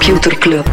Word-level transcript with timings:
Computer 0.00 0.32
Club. 0.38 0.66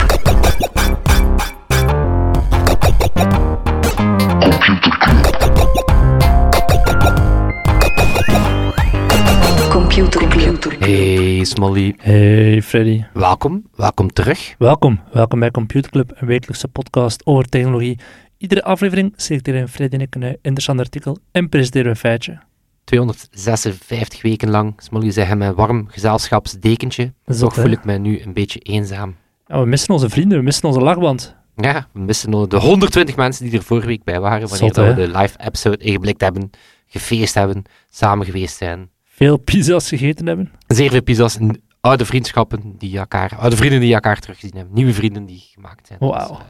Computer 9.70 10.28
Club. 10.28 10.80
Hey 10.80 11.44
Smolly, 11.44 11.94
Hey 11.98 12.62
Freddy, 12.62 13.04
welkom, 13.14 13.64
welkom 13.76 14.14
terug. 14.14 14.56
welkom. 14.58 15.00
Welkom 15.12 15.40
bij 15.40 15.52
Computer 15.52 15.92
Club, 15.92 16.12
een 16.16 16.28
wekelijkse 16.28 16.68
podcast 16.68 17.26
over 17.26 17.50
technologie. 17.50 18.00
Iedere 18.38 18.64
aflevering 18.64 19.14
selecteren 19.16 19.70
Freddy 19.70 19.96
en 19.96 20.02
ik 20.02 20.16
een 20.16 20.38
interessant 20.42 20.80
artikel 20.80 21.18
en 21.32 21.50
presenteren 21.50 21.86
we 21.86 21.90
een 21.90 21.96
feitje. 21.96 22.40
256 22.84 24.22
weken 24.22 24.50
lang, 24.50 24.74
Smolly 24.78 25.12
zei 25.12 25.26
hem 25.26 25.42
een 25.42 25.56
warm 25.56 25.88
gezelschapsdekentje. 25.88 27.14
Zot, 27.26 27.40
Toch 27.54 27.64
voel 27.64 27.72
ik 27.72 27.86
mij 27.86 27.98
nu 27.98 28.22
een 28.22 28.34
beetje 28.34 28.60
eenzaam. 28.60 29.16
Ja, 29.48 29.60
we 29.60 29.66
missen 29.66 29.94
onze 29.94 30.10
vrienden, 30.10 30.38
we 30.38 30.44
missen 30.44 30.68
onze 30.68 30.82
lachband. 30.82 31.36
Ja, 31.56 31.88
we 31.94 32.00
missen 32.00 32.50
de 32.50 32.58
120 32.58 33.16
mensen 33.16 33.46
die 33.46 33.58
er 33.58 33.64
vorige 33.64 33.88
week 33.88 34.04
bij 34.04 34.20
waren, 34.20 34.48
wanneer 34.48 34.74
Zot, 34.74 34.86
we 34.86 34.94
de 34.94 35.18
live 35.18 35.40
episode 35.40 35.78
ingeblikt 35.78 36.22
hebben, 36.22 36.50
gefeest 36.88 37.34
hebben, 37.34 37.64
samen 37.90 38.26
geweest 38.26 38.58
zijn. 38.58 38.90
Veel 39.04 39.38
pizza's 39.38 39.88
gegeten 39.88 40.28
hebben. 40.28 40.52
Zeer 40.68 40.90
veel 40.90 41.02
pizza's 41.02 41.38
oude 41.80 42.06
vriendschappen 42.06 42.76
die 42.78 42.98
elkaar, 42.98 43.36
oude 43.40 43.56
vrienden 43.56 43.80
die 43.80 43.94
elkaar 43.94 44.20
teruggezien 44.20 44.56
hebben, 44.56 44.74
nieuwe 44.74 44.94
vrienden 44.94 45.26
die 45.26 45.50
gemaakt 45.54 45.88
zijn. 45.88 46.00
Wauw. 46.00 46.18
Dus, 46.18 46.30
eh, 46.30 46.44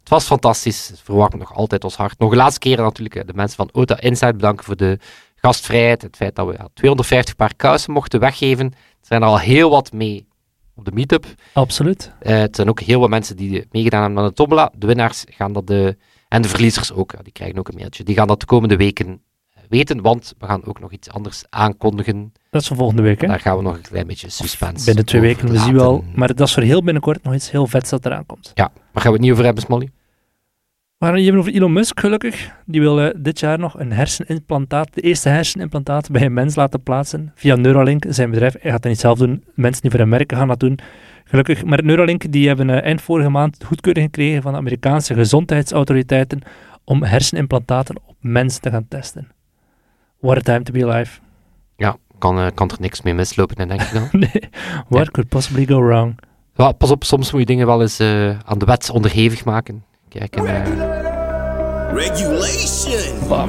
het 0.00 0.08
was 0.08 0.24
fantastisch, 0.24 0.88
het 0.88 1.00
verwarmt 1.00 1.38
nog 1.38 1.54
altijd 1.54 1.84
ons 1.84 1.96
hart. 1.96 2.18
Nog 2.18 2.30
een 2.30 2.36
laatste 2.36 2.60
keer 2.60 2.76
natuurlijk 2.76 3.14
eh, 3.14 3.26
de 3.26 3.34
mensen 3.34 3.56
van 3.56 3.68
OTA 3.72 4.00
Insight 4.00 4.34
bedanken 4.34 4.64
voor 4.64 4.76
de 4.76 4.98
gastvrijheid, 5.36 6.02
het 6.02 6.16
feit 6.16 6.34
dat 6.34 6.46
we 6.46 6.52
ja, 6.52 6.68
250 6.74 7.36
paar 7.36 7.54
kousen 7.56 7.92
mochten 7.92 8.20
weggeven. 8.20 8.66
Er 8.66 9.06
zijn 9.06 9.22
er 9.22 9.28
al 9.28 9.38
heel 9.38 9.70
wat 9.70 9.92
mee 9.92 10.27
op 10.78 10.84
de 10.84 10.92
meetup. 10.92 11.26
Absoluut. 11.52 12.12
Eh, 12.20 12.38
het 12.38 12.56
zijn 12.56 12.68
ook 12.68 12.80
heel 12.80 13.00
wat 13.00 13.08
mensen 13.08 13.36
die 13.36 13.66
meegedaan 13.70 14.02
hebben 14.02 14.22
aan 14.22 14.28
de 14.28 14.34
tombola. 14.34 14.72
De 14.76 14.86
winnaars 14.86 15.24
gaan 15.28 15.52
dat 15.52 15.66
de, 15.66 15.96
en 16.28 16.42
de 16.42 16.48
verliezers 16.48 16.92
ook, 16.92 17.12
ja, 17.12 17.22
die 17.22 17.32
krijgen 17.32 17.58
ook 17.58 17.68
een 17.68 17.76
mailtje. 17.76 18.04
Die 18.04 18.14
gaan 18.14 18.26
dat 18.26 18.40
de 18.40 18.46
komende 18.46 18.76
weken 18.76 19.22
eh, 19.50 19.62
weten, 19.68 20.00
want 20.02 20.34
we 20.38 20.46
gaan 20.46 20.64
ook 20.64 20.80
nog 20.80 20.92
iets 20.92 21.10
anders 21.10 21.44
aankondigen. 21.48 22.32
Dat 22.50 22.62
is 22.62 22.68
voor 22.68 22.76
volgende 22.76 23.02
week, 23.02 23.20
hè? 23.20 23.26
Daar 23.26 23.40
gaan 23.40 23.56
we 23.56 23.62
nog 23.62 23.74
een 23.74 23.80
klein 23.80 24.06
beetje 24.06 24.30
suspense 24.30 24.84
Binnen 24.84 25.04
twee 25.04 25.20
weken, 25.20 25.48
we 25.48 25.58
zien 25.58 25.74
wel. 25.74 26.04
Maar 26.14 26.34
dat 26.34 26.46
is 26.46 26.54
voor 26.54 26.62
heel 26.62 26.82
binnenkort 26.82 27.22
nog 27.22 27.34
iets 27.34 27.50
heel 27.50 27.66
vets 27.66 27.90
dat 27.90 28.06
eraan 28.06 28.26
komt. 28.26 28.50
Ja, 28.54 28.70
waar 28.92 29.02
gaan 29.02 29.12
we 29.12 29.16
het 29.16 29.20
niet 29.20 29.32
over 29.32 29.44
hebben, 29.44 29.62
Smolly? 29.62 29.90
We 30.98 31.06
gaan 31.06 31.16
het 31.16 31.34
over 31.34 31.52
Elon 31.52 31.72
Musk, 31.72 32.00
gelukkig. 32.00 32.50
Die 32.66 32.80
wil 32.80 33.00
eh, 33.00 33.14
dit 33.16 33.40
jaar 33.40 33.58
nog 33.58 33.78
een 33.78 33.92
hersenimplantaat, 33.92 34.94
de 34.94 35.00
eerste 35.00 35.28
hersenimplantaat 35.28 36.10
bij 36.10 36.22
een 36.22 36.32
mens 36.32 36.54
laten 36.54 36.82
plaatsen. 36.82 37.32
Via 37.34 37.56
Neuralink, 37.56 38.04
zijn 38.08 38.30
bedrijf. 38.30 38.52
Hij 38.60 38.70
gaat 38.70 38.82
dat 38.82 38.90
niet 38.90 39.00
zelf 39.00 39.18
doen. 39.18 39.44
Mensen 39.54 39.82
die 39.82 39.90
voor 39.90 40.00
hem 40.00 40.10
werken 40.10 40.36
gaan 40.36 40.48
dat 40.48 40.60
doen. 40.60 40.78
Gelukkig. 41.24 41.64
Maar 41.64 41.84
Neuralink, 41.84 42.32
die 42.32 42.46
hebben 42.46 42.70
eh, 42.70 42.82
eind 42.82 43.02
vorige 43.02 43.28
maand 43.28 43.64
goedkeuring 43.64 44.04
gekregen 44.04 44.42
van 44.42 44.52
de 44.52 44.58
Amerikaanse 44.58 45.14
gezondheidsautoriteiten 45.14 46.40
om 46.84 47.02
hersenimplantaten 47.02 47.96
op 48.06 48.16
mensen 48.20 48.60
te 48.60 48.70
gaan 48.70 48.88
testen. 48.88 49.28
What 50.20 50.36
a 50.36 50.40
time 50.40 50.62
to 50.62 50.72
be 50.72 50.86
alive. 50.86 51.20
Ja, 51.76 51.96
kan, 52.18 52.38
eh, 52.38 52.46
kan 52.54 52.70
er 52.70 52.76
niks 52.80 53.02
mee 53.02 53.14
mislopen, 53.14 53.56
en 53.56 53.68
denk 53.68 53.82
ik 53.82 53.92
dan. 53.92 54.08
nee, 54.20 54.48
what 54.88 55.10
could 55.10 55.28
possibly 55.28 55.66
go 55.66 55.82
wrong? 55.82 56.18
Ja, 56.54 56.72
pas 56.72 56.90
op, 56.90 57.04
soms 57.04 57.30
moet 57.30 57.40
je 57.40 57.46
dingen 57.46 57.66
wel 57.66 57.80
eens 57.80 58.00
aan 58.44 58.58
de 58.58 58.64
wet 58.64 58.90
onderhevig 58.90 59.44
maken. 59.44 59.86
Kijk, 60.08 60.36
en, 60.36 60.46
eh, 60.46 61.92
Regulation. 61.94 63.28
Bam. 63.28 63.46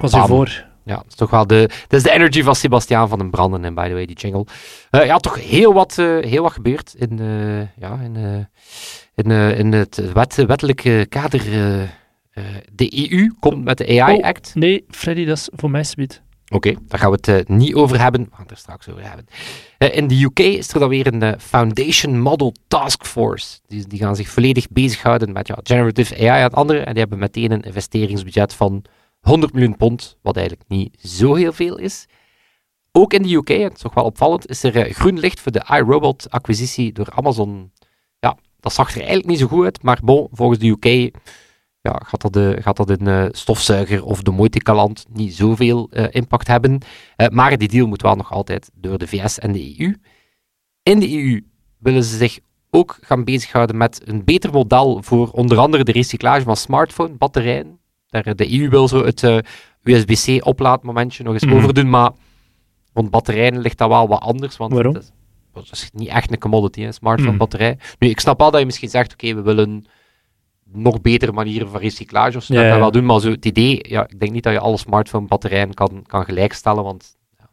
Was 0.00 0.10
Bam. 0.10 0.20
hiervoor. 0.20 0.64
Ja, 0.84 0.94
dat 0.96 1.04
is 1.08 1.14
toch 1.14 1.30
wel 1.30 1.46
de, 1.46 1.68
dat 1.88 1.92
is 1.98 2.02
de 2.02 2.10
energy 2.10 2.42
van 2.42 2.56
Sebastiaan 2.56 3.08
van 3.08 3.18
den 3.18 3.30
Branden, 3.30 3.64
en 3.64 3.74
by 3.74 3.86
the 3.88 3.92
way, 3.92 4.06
die 4.06 4.16
jingle. 4.16 4.46
Eh, 4.90 5.04
ja, 5.06 5.16
toch 5.16 5.40
heel 5.40 5.72
wat, 5.72 5.98
eh, 5.98 6.18
heel 6.20 6.42
wat 6.42 6.52
gebeurd 6.52 6.94
in, 6.94 7.18
eh, 7.20 7.60
ja, 7.82 7.98
in, 8.02 8.16
eh, 8.16 8.44
in, 9.14 9.30
eh, 9.30 9.58
in 9.58 9.72
het 9.72 10.12
wet, 10.12 10.34
wettelijke 10.34 11.06
kader. 11.08 11.40
eh, 11.52 11.82
eh, 11.82 11.88
de 12.72 13.10
EU 13.12 13.32
komt 13.40 13.64
met 13.64 13.78
de 13.78 14.00
AI 14.02 14.16
Oh. 14.16 14.24
Act. 14.24 14.50
Nee, 14.54 14.84
Freddy, 14.90 15.24
dat 15.24 15.36
is 15.36 15.48
voor 15.52 15.70
mij 15.70 15.84
subiet. 15.84 16.22
Oké, 16.48 16.74
daar 16.88 16.98
gaan 17.00 17.10
we 17.10 17.18
het 17.32 17.48
niet 17.48 17.74
over 17.74 18.00
hebben. 18.00 18.20
We 18.22 18.28
gaan 18.32 18.42
het 18.42 18.50
er 18.50 18.56
straks 18.56 18.88
over 18.88 19.02
hebben. 19.06 19.26
Eh, 19.82 19.96
in 19.96 20.06
de 20.06 20.22
UK 20.22 20.38
is 20.38 20.72
er 20.72 20.80
dan 20.80 20.88
weer 20.88 21.06
een 21.06 21.22
eh, 21.22 21.38
Foundation 21.38 22.20
Model 22.20 22.54
Task 22.68 23.06
Force. 23.06 23.58
Die, 23.66 23.86
die 23.86 23.98
gaan 23.98 24.16
zich 24.16 24.28
volledig 24.28 24.68
bezighouden 24.68 25.32
met 25.32 25.52
generative 25.62 26.30
AI 26.30 26.42
en 26.42 26.50
andere. 26.50 26.78
En 26.78 26.90
die 26.90 27.00
hebben 27.00 27.18
meteen 27.18 27.50
een 27.50 27.62
investeringsbudget 27.62 28.54
van 28.54 28.84
100 29.20 29.52
miljoen 29.52 29.76
pond, 29.76 30.16
wat 30.20 30.36
eigenlijk 30.36 30.68
niet 30.68 31.00
zo 31.00 31.34
heel 31.34 31.52
veel 31.52 31.78
is. 31.78 32.06
Ook 32.92 33.12
in 33.12 33.22
de 33.22 33.34
UK, 33.34 33.48
het 33.48 33.74
is 33.74 33.80
toch 33.80 33.94
wel 33.94 34.04
opvallend, 34.04 34.48
is 34.48 34.62
er 34.62 34.76
eh, 34.76 34.94
groen 34.94 35.18
licht 35.18 35.40
voor 35.40 35.52
de 35.52 35.66
iRobot-acquisitie 35.70 36.92
door 36.92 37.10
Amazon. 37.10 37.72
Ja, 38.18 38.36
dat 38.60 38.72
zag 38.72 38.90
er 38.90 38.96
eigenlijk 38.96 39.28
niet 39.28 39.38
zo 39.38 39.46
goed 39.46 39.64
uit, 39.64 39.82
maar 39.82 40.00
bon, 40.04 40.28
volgens 40.32 40.58
de 40.58 40.68
UK 40.68 41.10
ja, 41.82 42.00
gaat, 42.04 42.20
dat 42.20 42.32
de, 42.32 42.56
gaat 42.60 42.76
dat 42.76 42.90
in 42.90 43.06
eh, 43.06 43.24
stofzuiger 43.30 44.04
of 44.04 44.22
de 44.22 44.30
Moitikaland 44.30 45.06
niet 45.12 45.34
zoveel 45.34 45.88
eh, 45.90 46.04
impact 46.10 46.46
hebben. 46.46 46.78
Eh, 47.16 47.28
maar 47.28 47.58
die 47.58 47.68
deal 47.68 47.86
moet 47.86 48.02
wel 48.02 48.14
nog 48.14 48.32
altijd 48.32 48.70
door 48.74 48.98
de 48.98 49.06
VS 49.06 49.38
en 49.38 49.52
de 49.52 49.74
EU. 49.80 49.94
In 50.82 50.98
de 51.00 51.12
EU 51.12 51.44
willen 51.78 52.04
ze 52.04 52.16
zich 52.16 52.38
ook 52.70 52.98
gaan 53.00 53.24
bezighouden 53.24 53.76
met 53.76 54.00
een 54.04 54.24
beter 54.24 54.52
model 54.52 55.02
voor 55.02 55.30
onder 55.30 55.58
andere 55.58 55.84
de 55.84 55.92
recyclage 55.92 56.42
van 56.42 56.56
smartphone-batterijen. 56.56 57.78
Daar, 58.06 58.24
eh, 58.26 58.34
de 58.34 58.52
EU 58.60 58.68
wil 58.68 58.88
zo 58.88 59.04
het 59.04 59.22
eh, 59.22 59.38
USB-C-oplaadmomentje 59.82 61.22
nog 61.24 61.32
eens 61.32 61.44
Mhm. 61.44 61.54
overdoen, 61.54 61.90
maar 61.90 62.10
rond 62.92 63.10
batterijen 63.10 63.58
ligt 63.58 63.78
dat 63.78 63.88
wel 63.88 64.08
wat 64.08 64.20
anders. 64.20 64.56
Want 64.56 64.72
Waarom? 64.72 64.96
Is, 64.96 65.10
dat 65.52 65.68
is 65.72 65.90
niet 65.92 66.08
echt 66.08 66.32
een 66.32 66.38
commodity, 66.38 66.82
een 66.84 66.92
smartphone 66.94 67.30
Mhm. 67.30 67.38
batterij. 67.38 67.78
Nu, 67.98 68.08
ik 68.08 68.20
snap 68.20 68.38
wel 68.38 68.50
dat 68.50 68.60
je 68.60 68.66
misschien 68.66 68.88
zegt, 68.90 69.12
oké, 69.12 69.34
we 69.34 69.42
willen 69.42 69.84
nog 70.72 71.00
betere 71.00 71.32
manieren 71.32 71.68
van 71.68 71.80
recyclage 71.80 72.36
of 72.36 72.44
zo, 72.44 72.54
dat 72.54 72.64
ja. 72.64 72.78
wel 72.78 72.90
doen, 72.90 73.04
maar 73.04 73.20
zo 73.20 73.30
het 73.30 73.44
idee, 73.44 73.78
ja, 73.88 74.08
ik 74.08 74.20
denk 74.20 74.32
niet 74.32 74.42
dat 74.42 74.52
je 74.52 74.58
alle 74.58 74.76
smartphone 74.76 75.26
batterijen 75.26 75.74
kan, 75.74 76.02
kan 76.06 76.24
gelijkstellen, 76.24 76.84
want 76.84 77.16
ja, 77.38 77.50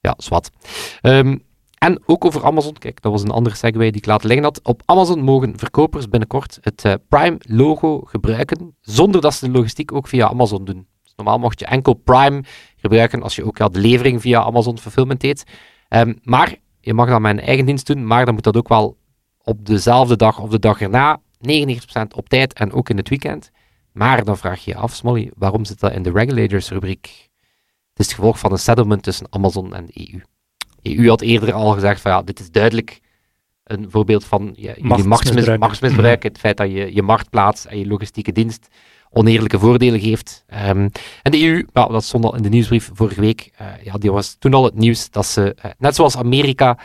ja 0.00 0.14
zwart. 0.16 0.50
Ehm, 1.00 1.36
en 1.78 2.02
ook 2.06 2.24
over 2.24 2.44
Amazon, 2.44 2.72
kijk, 2.72 3.02
dat 3.02 3.12
was 3.12 3.22
een 3.22 3.30
andere 3.30 3.56
segue 3.56 3.90
die 3.90 4.00
ik 4.00 4.06
laten 4.06 4.26
liggen 4.26 4.46
had. 4.46 4.60
Op 4.62 4.82
Amazon 4.84 5.20
mogen 5.20 5.58
verkopers 5.58 6.08
binnenkort 6.08 6.58
het 6.60 6.84
eh, 6.84 6.94
Prime-logo 7.08 8.00
gebruiken, 8.00 8.76
zonder 8.80 9.20
dat 9.20 9.34
ze 9.34 9.46
de 9.46 9.52
logistiek 9.52 9.92
ook 9.92 10.08
via 10.08 10.28
Amazon 10.28 10.64
doen. 10.64 10.86
Dus 11.02 11.12
normaal 11.16 11.38
mocht 11.38 11.58
je 11.58 11.66
enkel 11.66 11.94
Prime 11.94 12.44
gebruiken 12.76 13.22
als 13.22 13.36
je 13.36 13.44
ook 13.44 13.58
ja, 13.58 13.68
de 13.68 13.80
levering 13.80 14.20
via 14.20 14.42
Amazon 14.42 14.78
Fulfillment 14.78 15.20
deed. 15.20 15.44
Ehm, 15.88 16.14
maar 16.22 16.56
je 16.80 16.94
mag 16.94 17.08
dat 17.08 17.20
met 17.20 17.32
een 17.32 17.44
eigen 17.44 17.66
dienst 17.66 17.86
doen, 17.86 18.06
maar 18.06 18.24
dan 18.24 18.34
moet 18.34 18.44
dat 18.44 18.56
ook 18.56 18.68
wel 18.68 18.96
op 19.42 19.66
dezelfde 19.66 20.16
dag 20.16 20.38
of 20.38 20.50
de 20.50 20.58
dag 20.58 20.80
erna, 20.80 21.20
99% 21.46 22.16
op 22.16 22.28
tijd 22.28 22.52
en 22.52 22.72
ook 22.72 22.88
in 22.88 22.96
het 22.96 23.08
weekend. 23.08 23.50
Maar 23.92 24.24
dan 24.24 24.38
vraag 24.38 24.64
je 24.64 24.70
je 24.70 24.76
af, 24.76 24.94
Smolly, 24.94 25.30
waarom 25.36 25.64
zit 25.64 25.80
dat 25.80 25.92
in 25.92 26.02
de 26.02 26.10
regulators 26.10 26.68
rubriek? 26.68 27.30
Het 27.90 27.98
is 28.02 28.06
het 28.06 28.14
gevolg 28.14 28.38
van 28.38 28.52
een 28.52 28.58
settlement 28.58 29.02
tussen 29.02 29.26
Amazon 29.30 29.74
en 29.74 29.86
de 29.86 30.12
EU. 30.12 30.22
De 30.82 30.98
EU 30.98 31.08
had 31.08 31.20
eerder 31.20 31.52
al 31.52 31.72
gezegd 31.72 32.00
van 32.00 32.10
ja, 32.10 32.22
dit 32.22 32.40
is 32.40 32.50
duidelijk 32.50 33.00
een 33.64 33.90
voorbeeld 33.90 34.24
van 34.24 34.52
ja, 34.56 34.74
Machtsmisbruik. 34.78 35.60
machtsmisbruik, 35.60 36.22
het 36.22 36.38
feit 36.38 36.56
dat 36.56 36.70
je 36.70 36.94
je 36.94 37.02
marktplaats 37.02 37.66
en 37.66 37.78
je 37.78 37.86
logistieke 37.86 38.32
dienst 38.32 38.68
oneerlijke 39.10 39.58
voordelen 39.58 40.00
geeft. 40.00 40.44
Ehm, 40.46 40.88
en 41.22 41.30
de 41.30 41.42
EU, 41.42 41.66
ja, 41.72 41.86
dat 41.86 42.04
stond 42.04 42.24
al 42.24 42.36
in 42.36 42.42
de 42.42 42.48
nieuwsbrief 42.48 42.90
vorige 42.92 43.20
week, 43.20 43.50
eh, 43.56 43.66
ja, 43.82 43.92
die 43.92 44.12
was 44.12 44.36
toen 44.38 44.54
al 44.54 44.64
het 44.64 44.74
nieuws 44.74 45.10
dat 45.10 45.26
ze, 45.26 45.54
eh, 45.54 45.70
net 45.78 45.94
zoals 45.94 46.16
Amerika, 46.16 46.78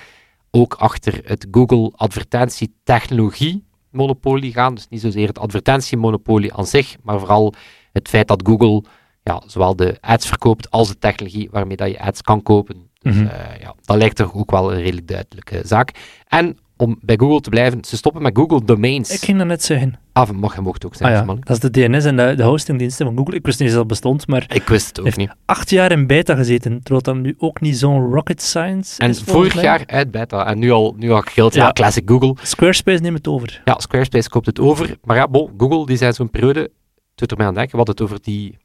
ook 0.52 0.74
achter 0.74 1.22
het 1.24 1.48
Google 1.51 1.92
advertentietechnologie 1.95 3.68
monopolie 3.91 4.53
gaan. 4.53 4.75
Dus 4.75 4.88
niet 4.88 5.01
zozeer 5.01 5.27
het 5.27 5.39
advertentiemonopolie 5.39 6.53
aan 6.53 6.65
zich, 6.65 6.95
maar 7.03 7.19
vooral 7.19 7.53
het 7.91 8.07
feit 8.09 8.27
dat 8.27 8.41
Google 8.45 8.83
ja, 9.24 9.41
zowel 9.45 9.75
de 9.75 9.97
ads 10.01 10.27
verkoopt 10.27 10.71
als 10.71 10.88
de 10.88 10.97
technologie 10.97 11.50
waarmee 11.51 11.77
dat 11.77 11.89
je 11.89 12.00
ads 12.01 12.21
kan 12.21 12.41
kopen. 12.44 12.89
Dus 13.00 13.15
Mhm. 13.15 13.25
eh, 13.25 13.59
ja, 13.62 13.75
dat 13.81 13.97
lijkt 13.97 14.15
toch 14.15 14.33
ook 14.33 14.51
wel 14.51 14.74
een 14.74 14.81
redelijk 14.81 15.07
duidelijke 15.07 15.62
zaak. 15.65 15.91
En 16.27 16.57
om 16.81 16.98
bij 17.02 17.16
Google 17.20 17.42
te 17.42 17.50
blijven, 17.50 17.84
ze 17.86 17.98
stoppen 17.98 18.22
met 18.22 18.38
Google 18.38 18.64
Domains. 18.66 19.10
Ik 19.14 19.20
ging 19.24 19.38
dat 19.38 19.48
net 19.48 19.64
zeggen. 19.64 20.00
Ah, 20.14 20.30
mag, 20.30 20.56
je 20.56 20.62
mocht 20.62 20.86
ook 20.86 20.92
Ah 20.92 20.98
zijn, 20.98 21.14
ja, 21.14 21.24
man. 21.24 21.38
dat 21.40 21.50
is 21.50 21.60
de 21.60 21.70
DNS 21.70 22.06
en 22.06 22.16
de, 22.16 22.34
de 22.36 22.44
hostingdiensten 22.44 23.06
van 23.06 23.18
Google. 23.18 23.36
Ik 23.36 23.46
wist 23.46 23.60
niet 23.60 23.68
eens 23.68 23.78
dat 23.78 23.90
het 23.90 24.00
bestond, 24.00 24.28
maar 24.28 24.46
Ik 24.54 24.68
wist 24.68 24.88
het 24.88 25.00
ook 25.00 25.06
heeft 25.06 25.18
niet. 25.18 25.34
acht 25.46 25.70
jaar 25.70 25.92
in 25.92 26.08
beta 26.08 26.36
gezeten, 26.36 26.80
terwijl 26.84 27.02
dat 27.02 27.16
nu 27.16 27.36
ook 27.38 27.62
niet 27.62 27.78
zo'n 27.78 28.14
rocket 28.14 28.42
science 28.42 29.00
En 29.02 29.10
is. 29.10 29.16
volgens 29.18 29.36
vorig 29.38 29.56
mij. 29.56 29.64
jaar 29.64 29.84
uit 29.86 30.12
beta 30.12 30.46
en 30.46 30.60
nu 30.60 30.72
al, 30.72 30.96
nu 30.98 31.12
al 31.12 31.22
gilt, 31.22 31.54
ja. 31.54 31.66
Ja. 31.66 31.72
classic 31.72 32.10
Google. 32.10 32.36
Squarespace 32.42 33.02
neemt 33.02 33.18
het 33.18 33.28
over. 33.28 33.62
Ja, 33.66 33.80
Squarespace 33.80 34.30
koopt 34.30 34.46
het 34.46 34.60
over. 34.60 34.98
Maar 35.04 35.16
ja, 35.18 35.28
bon, 35.28 35.52
Google, 35.58 35.86
die 35.86 35.98
zijn 35.98 36.14
zo'n 36.14 36.30
periode, 36.30 36.72
doet 37.16 37.31
er 37.31 37.38
mij 37.38 37.46
aan 37.48 37.54
denken, 37.54 37.78
wat 37.78 37.88
het 37.88 38.02
over 38.02 38.18
die 38.22 38.58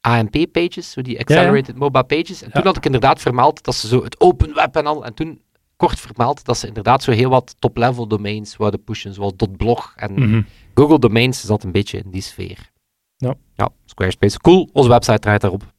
AMP-pages, 0.00 0.90
zo 0.90 1.02
die 1.02 1.18
Accelerated 1.20 1.76
Mobile 1.76 2.04
Pages. 2.04 2.42
En 2.42 2.46
Ja. 2.48 2.54
toen 2.54 2.64
had 2.66 2.76
ik 2.76 2.84
inderdaad 2.84 3.20
vermeld 3.20 3.64
dat 3.64 3.74
ze 3.74 3.88
zo 3.88 4.02
het 4.04 4.20
open 4.20 4.54
web 4.54 4.76
en 4.76 4.86
al, 4.86 5.04
en 5.04 5.14
toen 5.14 5.40
kort 5.78 6.00
vermeld 6.00 6.44
dat 6.44 6.58
ze 6.58 6.66
inderdaad 6.66 7.02
zo 7.02 7.10
heel 7.10 7.30
wat 7.30 7.54
top-level 7.58 8.06
domains 8.06 8.56
wouden 8.56 8.84
pushen, 8.84 9.14
zoals 9.14 9.32
.blog 9.56 9.92
en 9.96 10.12
Mhm. 10.12 10.42
Google 10.74 10.98
Domains 10.98 11.40
zat 11.40 11.64
een 11.64 11.72
beetje 11.72 11.98
in 11.98 12.10
die 12.10 12.22
sfeer. 12.22 12.70
Ja. 13.16 13.34
Ja, 13.54 13.68
Squarespace. 13.84 14.38
Cool, 14.38 14.68
onze 14.72 14.88
website 14.88 15.18
draait 15.18 15.40
daarop. 15.40 15.72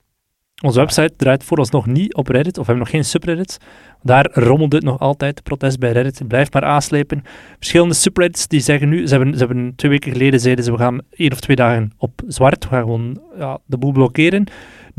Onze 0.64 0.80
website 0.80 1.14
draait 1.16 1.44
vooralsnog 1.44 1.86
niet 1.86 2.14
op 2.16 2.28
Reddit, 2.28 2.58
of 2.58 2.66
we 2.66 2.72
hebben 2.72 2.84
nog 2.84 2.90
geen 2.94 3.06
subreddits. 3.06 3.58
Daar 4.04 4.30
rommelt 4.34 4.74
het 4.74 4.84
nog 4.84 5.00
altijd, 5.00 5.36
de 5.36 5.42
protest 5.42 5.80
bij 5.80 5.92
Reddit. 5.92 6.28
Blijf 6.28 6.52
maar 6.52 6.64
aanslepen. 6.64 7.24
Verschillende 7.58 7.94
subreddits 7.94 8.48
die 8.48 8.60
zeggen 8.60 8.90
nu, 8.90 9.08
ze 9.08 9.16
hebben, 9.16 9.34
ze 9.34 9.46
hebben 9.46 9.74
twee 9.76 9.92
weken 9.92 10.12
geleden 10.12 10.40
zeiden 10.40 10.64
ze, 10.64 10.72
we 10.72 10.78
gaan 10.78 11.02
één 11.10 11.32
of 11.32 11.40
twee 11.40 11.56
dagen 11.56 11.92
op 11.98 12.22
zwart, 12.28 12.64
we 12.64 12.70
gaan 12.70 12.82
gewoon 12.82 13.22
ja, 13.38 13.60
de 13.66 13.78
boel 13.78 13.92
blokkeren. 13.92 14.48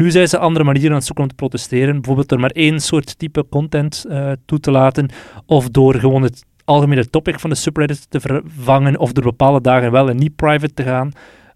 Nu 0.01 0.11
zijn 0.11 0.29
ze 0.29 0.39
andere 0.39 0.65
manieren 0.65 0.91
aan 0.91 0.97
het 0.97 1.05
zoeken 1.05 1.25
om 1.25 1.31
te 1.31 1.37
protesteren. 1.37 1.95
Bijvoorbeeld 1.95 2.29
door 2.29 2.41
maar 2.41 2.51
één 2.51 2.81
soort 2.81 3.19
type 3.19 3.47
content 3.49 4.05
uh, 4.09 4.33
toe 4.45 4.61
te 4.61 4.71
laten, 4.71 5.09
of 5.47 5.69
door 5.69 5.95
gewoon 5.95 6.23
het 6.23 6.45
algemene 6.65 7.11
topic 7.11 7.41
van 7.41 7.51
de 7.51 7.57
subreddit 7.57 8.11
te 8.11 8.21
vervangen, 8.21 8.99
of 8.99 9.13
door 9.13 9.25
bepaalde 9.25 9.61
dagen 9.61 9.91
wel 9.91 10.09
en 10.09 10.17
niet 10.17 10.37
private 10.37 10.75
te 10.75 10.83
gaan. 10.83 11.13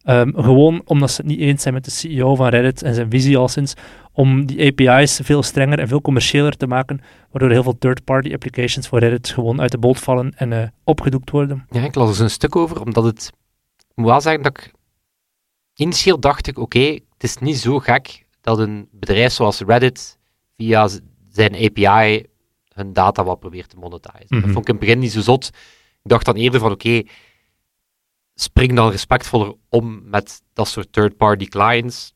Um, 0.07 0.33
gewoon 0.37 0.83
omdat 0.85 1.11
ze 1.11 1.17
het 1.21 1.31
niet 1.31 1.41
eens 1.41 1.63
zijn 1.63 1.75
met 1.75 1.85
de 1.85 1.91
CEO 1.91 2.35
van 2.35 2.49
Reddit 2.49 2.83
en 2.83 2.95
zijn 2.95 3.11
visie 3.11 3.37
al 3.37 3.49
sinds 3.49 3.75
om 4.13 4.47
die 4.47 4.67
API's 4.67 5.21
veel 5.23 5.43
strenger 5.43 5.79
en 5.79 5.89
veel 5.89 6.01
commerciëler 6.01 6.57
te 6.57 6.67
maken, 6.67 7.01
waardoor 7.31 7.51
heel 7.51 7.63
veel 7.63 7.79
third-party 7.79 8.33
applications 8.33 8.89
voor 8.89 8.99
Reddit 8.99 9.29
gewoon 9.29 9.61
uit 9.61 9.71
de 9.71 9.79
boot 9.79 9.99
vallen 9.99 10.33
en 10.37 10.51
uh, 10.51 10.63
opgedoekt 10.85 11.31
worden. 11.31 11.67
Ja, 11.71 11.83
ik 11.83 11.95
las 11.95 12.05
er 12.05 12.13
dus 12.13 12.23
een 12.23 12.31
stuk 12.31 12.57
over, 12.57 12.81
omdat 12.81 13.05
het... 13.05 13.33
Ik 13.77 13.95
moet 13.95 14.07
wel 14.07 14.21
zeggen 14.21 14.43
dat 14.43 14.59
ik... 14.59 14.73
Initieel 15.75 16.21
dacht 16.21 16.47
ik, 16.47 16.59
oké, 16.59 16.85
het 16.85 17.23
is 17.23 17.37
niet 17.37 17.57
zo 17.57 17.79
gek 17.79 18.24
dat 18.45 18.59
een 18.59 18.89
bedrijf 18.91 19.33
zoals 19.33 19.61
Reddit 19.61 20.19
via 20.57 20.89
zijn 21.29 21.55
API 21.55 22.27
hun 22.75 22.93
data 22.93 23.25
wat 23.25 23.41
probeert 23.41 23.69
te 23.69 23.77
monetizen. 23.77 24.27
Dat 24.29 24.41
mhm. 24.41 24.53
vond 24.53 24.59
ik 24.59 24.69
in 24.69 24.75
het 24.75 24.85
begin 24.85 24.99
niet 24.99 25.13
zo 25.13 25.21
zot. 25.21 25.47
Ik 26.03 26.11
dacht 26.11 26.25
dan 26.25 26.35
eerder 26.35 26.61
van, 26.61 26.73
oké, 26.73 27.03
spring 28.35 28.75
dan 28.75 28.91
respectvoller 28.91 29.55
om 29.69 30.09
met 30.09 30.43
dat 30.53 30.69
soort 30.69 30.93
third-party 30.93 31.47
clients. 31.47 32.15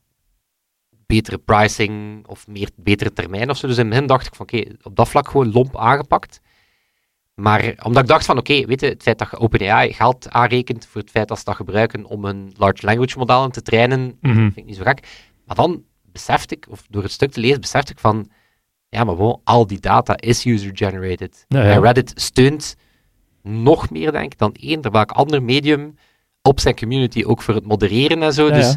Betere 1.06 1.38
pricing 1.38 2.26
of 2.26 2.46
meer, 2.46 2.70
betere 2.76 3.12
termijn 3.12 3.50
of 3.50 3.56
zo. 3.56 3.66
Dus 3.66 3.76
in 3.76 3.82
het 3.82 3.90
begin 3.90 4.06
dacht 4.06 4.26
ik 4.26 4.34
van 4.34 4.46
oké, 4.46 4.64
op 4.82 4.96
dat 4.96 5.08
vlak 5.08 5.28
gewoon 5.28 5.52
lomp 5.52 5.76
aangepakt. 5.76 6.40
Maar 7.34 7.74
omdat 7.82 8.02
ik 8.02 8.08
dacht 8.08 8.24
van 8.24 8.38
oké, 8.38 8.66
weet 8.66 8.80
je, 8.80 8.86
het 8.86 9.02
feit 9.02 9.18
dat 9.18 9.30
je 9.30 9.38
OpenAI 9.38 9.92
geld 9.92 10.30
aanrekent 10.30 10.86
voor 10.86 11.00
het 11.00 11.10
feit 11.10 11.28
dat 11.28 11.38
ze 11.38 11.44
dat 11.44 11.56
gebruiken 11.56 12.04
om 12.04 12.24
een 12.24 12.52
large 12.56 12.86
language 12.86 13.18
modellen 13.18 13.50
te 13.50 13.62
trainen, 13.62 14.18
mhm. 14.20 14.34
vind 14.34 14.56
ik 14.56 14.64
niet 14.64 14.76
zo 14.76 14.82
gek. 14.82 15.28
Maar 15.44 15.56
dan 15.56 15.84
besefte 16.12 16.54
ik, 16.54 16.66
of 16.70 16.84
door 16.88 17.02
het 17.02 17.12
stuk 17.12 17.32
te 17.32 17.40
lezen, 17.40 17.60
besefte 17.60 17.92
ik 17.92 17.98
van 17.98 18.30
ja, 18.88 19.04
maar 19.04 19.14
gewoon 19.14 19.40
al 19.44 19.66
die 19.66 19.80
data 19.80 20.16
is 20.16 20.44
user-generated. 20.44 21.44
En 21.48 21.80
Reddit 21.80 22.12
steunt 22.14 22.76
nog 23.42 23.90
meer, 23.90 24.12
denk 24.12 24.32
ik, 24.32 24.38
dan 24.38 24.52
één, 24.52 24.92
welk 24.92 25.10
ander 25.10 25.42
medium 25.42 25.94
op 26.42 26.60
zijn 26.60 26.76
community, 26.76 27.24
ook 27.24 27.42
voor 27.42 27.54
het 27.54 27.66
modereren 27.66 28.22
en 28.22 28.32
zo. 28.32 28.50
dus, 28.50 28.76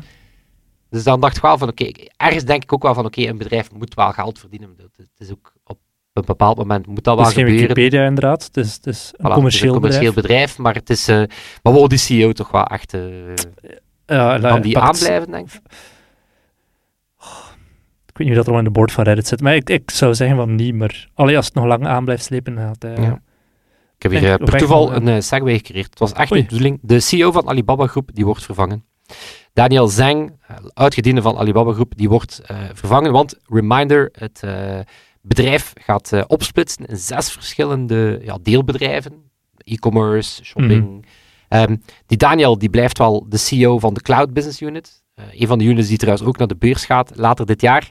dus 0.89 1.03
dan 1.03 1.19
dacht 1.19 1.35
ik 1.35 1.41
wel 1.41 1.57
van, 1.57 1.67
oké, 1.67 1.91
ergens 2.17 2.43
denk 2.43 2.63
ik 2.63 2.73
ook 2.73 2.83
wel 2.83 2.93
van, 2.93 3.05
oké, 3.05 3.21
een 3.21 3.37
bedrijf 3.37 3.71
moet 3.71 3.93
wel 3.93 4.11
geld 4.11 4.39
verdienen. 4.39 4.75
Het 4.95 5.09
is 5.17 5.31
ook 5.31 5.53
op 5.65 5.77
een 6.13 6.25
bepaald 6.25 6.57
moment 6.57 6.87
moet 6.87 7.03
dat 7.03 7.15
wel 7.15 7.25
gebeuren. 7.25 7.53
Het 7.53 7.61
is 7.61 7.65
geen 7.65 7.75
Wikipedia 7.75 8.05
inderdaad, 8.05 8.43
het 8.43 8.57
is, 8.57 8.73
het 8.73 8.87
is 8.87 9.13
een 9.17 9.31
commercieel, 9.31 9.43
het 9.43 9.53
is 9.53 9.61
een 9.63 9.71
commercieel 9.71 10.13
bedrijf. 10.13 10.57
maar 10.57 10.73
het 10.73 10.89
is, 10.89 11.09
uh, 11.09 11.23
maar 11.63 11.73
wou 11.73 11.87
die 11.87 11.97
CEO 11.97 12.31
toch 12.31 12.51
wel 12.51 12.65
echt 12.65 12.93
uh, 12.93 13.33
ja, 14.05 14.39
kan 14.39 14.61
die 14.61 14.77
aanblijven, 14.77 15.31
denk 15.31 15.51
ik? 15.51 15.61
Weet 18.21 18.29
niet 18.29 18.39
of 18.39 18.45
dat 18.45 18.53
er 18.53 18.59
al 18.59 18.65
in 18.65 18.73
de 18.73 18.79
board 18.79 18.91
van 18.91 19.03
Reddit 19.03 19.27
zit, 19.27 19.41
maar 19.41 19.55
ik, 19.55 19.69
ik 19.69 19.91
zou 19.91 20.15
zeggen 20.15 20.37
van 20.37 20.55
niet, 20.55 20.75
maar 20.75 21.09
alleen 21.13 21.35
als 21.35 21.45
het 21.45 21.53
nog 21.53 21.65
lang 21.65 21.87
aan 21.87 22.03
blijft 22.03 22.23
slepen, 22.23 22.57
gaat 22.57 22.83
uh, 22.83 22.97
ja. 22.97 23.21
Ik 23.95 24.11
heb 24.11 24.11
hier 24.11 24.23
uh, 24.23 24.35
per 24.35 24.57
toeval 24.57 24.93
een 24.93 25.07
uh, 25.07 25.19
segway 25.19 25.57
gecreëerd. 25.57 25.89
Het 25.89 25.99
was 25.99 26.13
echt 26.13 26.31
een 26.31 26.43
bedoeling. 26.43 26.79
De 26.81 26.99
CEO 26.99 27.31
van 27.31 27.47
Alibaba 27.47 27.87
Groep, 27.87 28.09
die 28.13 28.25
wordt 28.25 28.43
vervangen. 28.43 28.85
Daniel 29.53 29.87
Zeng, 29.87 30.39
uitgediende 30.73 31.21
van 31.21 31.37
Alibaba 31.37 31.73
Groep, 31.73 31.93
die 31.95 32.09
wordt 32.09 32.41
vervangen. 32.73 33.11
Want, 33.11 33.37
reminder, 33.47 34.09
het 34.11 34.43
bedrijf 35.21 35.73
gaat 35.75 36.27
opsplitsen 36.27 36.85
in 36.85 36.97
zes 36.97 37.31
verschillende 37.31 38.19
ja, 38.23 38.37
deelbedrijven. 38.41 39.13
E-commerce, 39.57 40.43
shopping. 40.43 40.83
Mm 40.83 41.01
die 42.05 42.17
Daniel, 42.17 42.57
die 42.57 42.69
blijft 42.69 42.97
wel 42.97 43.25
de 43.29 43.37
CEO 43.37 43.79
van 43.79 43.93
de 43.93 44.01
Cloud 44.01 44.33
Business 44.33 44.61
Unit. 44.61 45.00
Een 45.31 45.47
van 45.47 45.59
de 45.59 45.65
units 45.65 45.87
die 45.87 45.97
trouwens 45.97 46.27
ook 46.27 46.37
naar 46.37 46.47
de 46.47 46.55
beurs 46.55 46.85
gaat 46.85 47.11
later 47.15 47.45
dit 47.45 47.61
jaar. 47.61 47.89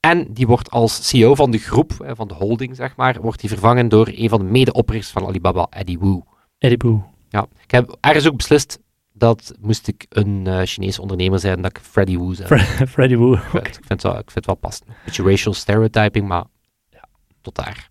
En 0.00 0.32
die 0.32 0.46
wordt 0.46 0.70
als 0.70 1.08
CEO 1.08 1.34
van 1.34 1.50
de 1.50 1.58
groep, 1.58 1.92
van 2.06 2.28
de 2.28 2.34
holding 2.34 2.76
zeg 2.76 2.96
maar, 2.96 3.20
wordt 3.20 3.40
die 3.40 3.48
vervangen 3.48 3.88
door 3.88 4.10
een 4.14 4.28
van 4.28 4.38
de 4.38 4.44
medeoprichters 4.44 5.12
van 5.12 5.26
Alibaba, 5.26 5.66
Eddie 5.70 5.98
Wu. 5.98 6.20
Eddie 6.58 6.78
Wu. 6.90 6.98
Ja, 7.28 7.46
ik 7.62 7.70
heb 7.70 7.96
ergens 8.00 8.28
ook 8.28 8.36
beslist 8.36 8.78
dat 9.12 9.54
moest 9.60 9.88
ik 9.88 10.06
een 10.08 10.44
uh, 10.46 10.60
Chinese 10.62 11.00
ondernemer 11.00 11.38
zijn, 11.38 11.62
dat 11.62 11.76
ik 11.76 11.82
Freddy 11.82 12.18
Wu 12.18 12.34
zei. 12.34 12.60
Freddy 12.94 13.16
Wu. 13.16 13.34
Ik, 13.34 13.42
vind, 13.42 13.76
ik, 13.76 13.84
vind 13.86 14.02
wel, 14.02 14.12
ik 14.12 14.30
vind 14.30 14.34
het 14.34 14.46
wel 14.46 14.54
passend. 14.54 14.88
Een 14.88 14.94
beetje 15.04 15.22
racial 15.22 15.54
stereotyping, 15.54 16.28
maar 16.28 16.44
ja, 16.88 17.04
tot 17.40 17.54
daar. 17.54 17.90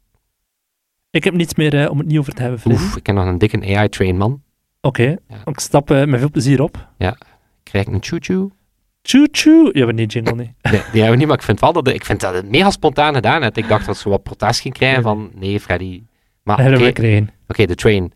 Ik 1.09 1.24
heb 1.24 1.33
niets 1.33 1.56
meer 1.56 1.74
uh, 1.74 1.89
om 1.89 1.97
het 1.97 2.07
niet 2.07 2.18
over 2.18 2.33
te 2.33 2.41
hebben. 2.41 2.62
Oef, 2.71 2.95
ik 2.95 3.06
heb 3.06 3.15
nog 3.15 3.25
een 3.25 3.38
dikke 3.38 3.75
AI-train, 3.75 4.18
man. 4.18 4.41
Oké, 4.81 5.18
okay. 5.27 5.39
ik 5.45 5.59
stap 5.59 5.91
uh, 5.91 6.06
met 6.06 6.19
veel 6.19 6.31
plezier 6.31 6.62
op. 6.62 6.89
Ja, 6.97 7.18
krijg 7.63 7.88
ik 7.88 7.94
een 7.94 8.03
choo-choo? 8.03 8.51
Choo 9.05 9.25
choo. 9.31 9.69
Ja, 9.71 9.85
maar 9.85 9.94
niet 9.94 10.13
jingle 10.13 10.35
niet. 10.35 10.51
Nee, 10.61 10.71
die 10.71 10.79
hebben 10.81 11.09
we 11.09 11.15
niet, 11.15 11.27
maar 11.27 11.38
ik 11.38 11.44
vind 11.44 11.59
wel 11.59 11.73
dat, 11.73 11.88
ik 11.88 12.05
vind 12.05 12.19
dat 12.19 12.33
het 12.33 12.50
mega 12.50 12.71
spontaan 12.71 13.13
gedaan. 13.13 13.44
Ik 13.44 13.67
dacht 13.67 13.85
dat 13.85 13.97
ze 13.97 14.09
wat 14.09 14.23
protest 14.23 14.59
ging 14.59 14.73
krijgen 14.73 15.03
van, 15.03 15.31
nee 15.35 15.59
Freddy. 15.59 16.03
Maar 16.44 16.59
oké, 16.59 16.88
okay, 16.88 17.27
okay, 17.47 17.65
de 17.65 17.75
train. 17.75 18.11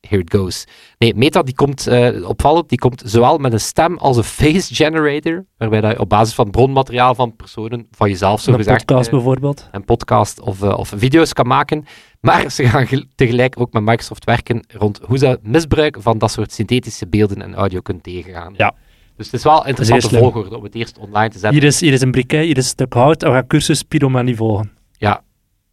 Here 0.00 0.22
it 0.22 0.34
goes. 0.34 0.66
Nee, 0.98 1.14
Meta 1.14 1.42
die 1.42 1.54
komt 1.54 1.88
uh, 1.88 2.28
opvallend, 2.28 2.68
die 2.68 2.78
komt 2.78 3.02
zowel 3.04 3.38
met 3.38 3.52
een 3.52 3.60
stem 3.60 3.96
als 3.98 4.16
een 4.16 4.24
face 4.24 4.74
generator, 4.74 5.44
waarbij 5.56 5.90
je 5.90 6.00
op 6.00 6.08
basis 6.08 6.34
van 6.34 6.50
bronmateriaal 6.50 7.14
van 7.14 7.36
personen, 7.36 7.86
van 7.90 8.08
jezelf 8.08 8.40
zo 8.40 8.52
gezegd... 8.52 8.80
Een 8.80 8.86
podcast 8.86 9.06
uh, 9.06 9.12
bijvoorbeeld. 9.12 9.68
Een 9.72 9.84
podcast 9.84 10.40
of, 10.40 10.62
uh, 10.62 10.78
of 10.78 10.92
video's 10.96 11.32
kan 11.32 11.46
maken. 11.46 11.84
Maar 12.20 12.50
ze 12.50 12.68
gaan 12.68 12.86
tegelijk 13.14 13.60
ook 13.60 13.72
met 13.72 13.82
Microsoft 13.82 14.24
werken 14.24 14.64
rond 14.68 15.00
hoe 15.04 15.18
ze 15.18 15.38
misbruik 15.42 15.96
van 16.00 16.18
dat 16.18 16.30
soort 16.30 16.52
synthetische 16.52 17.08
beelden 17.08 17.42
en 17.42 17.54
audio 17.54 17.80
kunnen 17.80 18.02
tegengaan. 18.02 18.54
Ja. 18.56 18.74
Dus 19.18 19.26
het 19.26 19.34
is 19.34 19.42
wel 19.42 19.66
interessante 19.66 20.18
volgorde 20.18 20.56
om 20.56 20.62
het 20.62 20.74
eerst 20.74 20.98
online 20.98 21.28
te 21.28 21.38
zetten. 21.38 21.60
Hier 21.60 21.68
is, 21.68 21.80
hier 21.80 21.92
is 21.92 22.00
een 22.00 22.10
briquet, 22.10 22.44
hier 22.44 22.56
is 22.56 22.66
stuk 22.66 22.92
hout. 22.92 23.22
We 23.22 23.28
gaan 23.28 23.46
cursus 23.46 23.82
pyromanie 23.82 24.36
volgen. 24.36 24.72
Ja. 24.92 25.22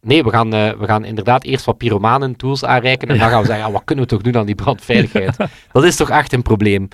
Nee, 0.00 0.24
we 0.24 0.30
gaan, 0.30 0.54
uh, 0.54 0.70
we 0.70 0.86
gaan 0.86 1.04
inderdaad 1.04 1.44
eerst 1.44 1.64
wat 1.64 1.76
pyromanen 1.76 2.36
tools 2.36 2.64
aanreiken 2.64 3.08
en 3.08 3.18
dan 3.18 3.28
gaan 3.28 3.40
we 3.40 3.46
zeggen, 3.52 3.66
ja, 3.66 3.72
wat 3.72 3.82
kunnen 3.84 4.04
we 4.04 4.10
toch 4.10 4.22
doen 4.22 4.36
aan 4.36 4.46
die 4.46 4.54
brandveiligheid? 4.54 5.36
dat 5.72 5.84
is 5.84 5.96
toch 5.96 6.10
echt 6.10 6.32
een 6.32 6.42
probleem. 6.42 6.88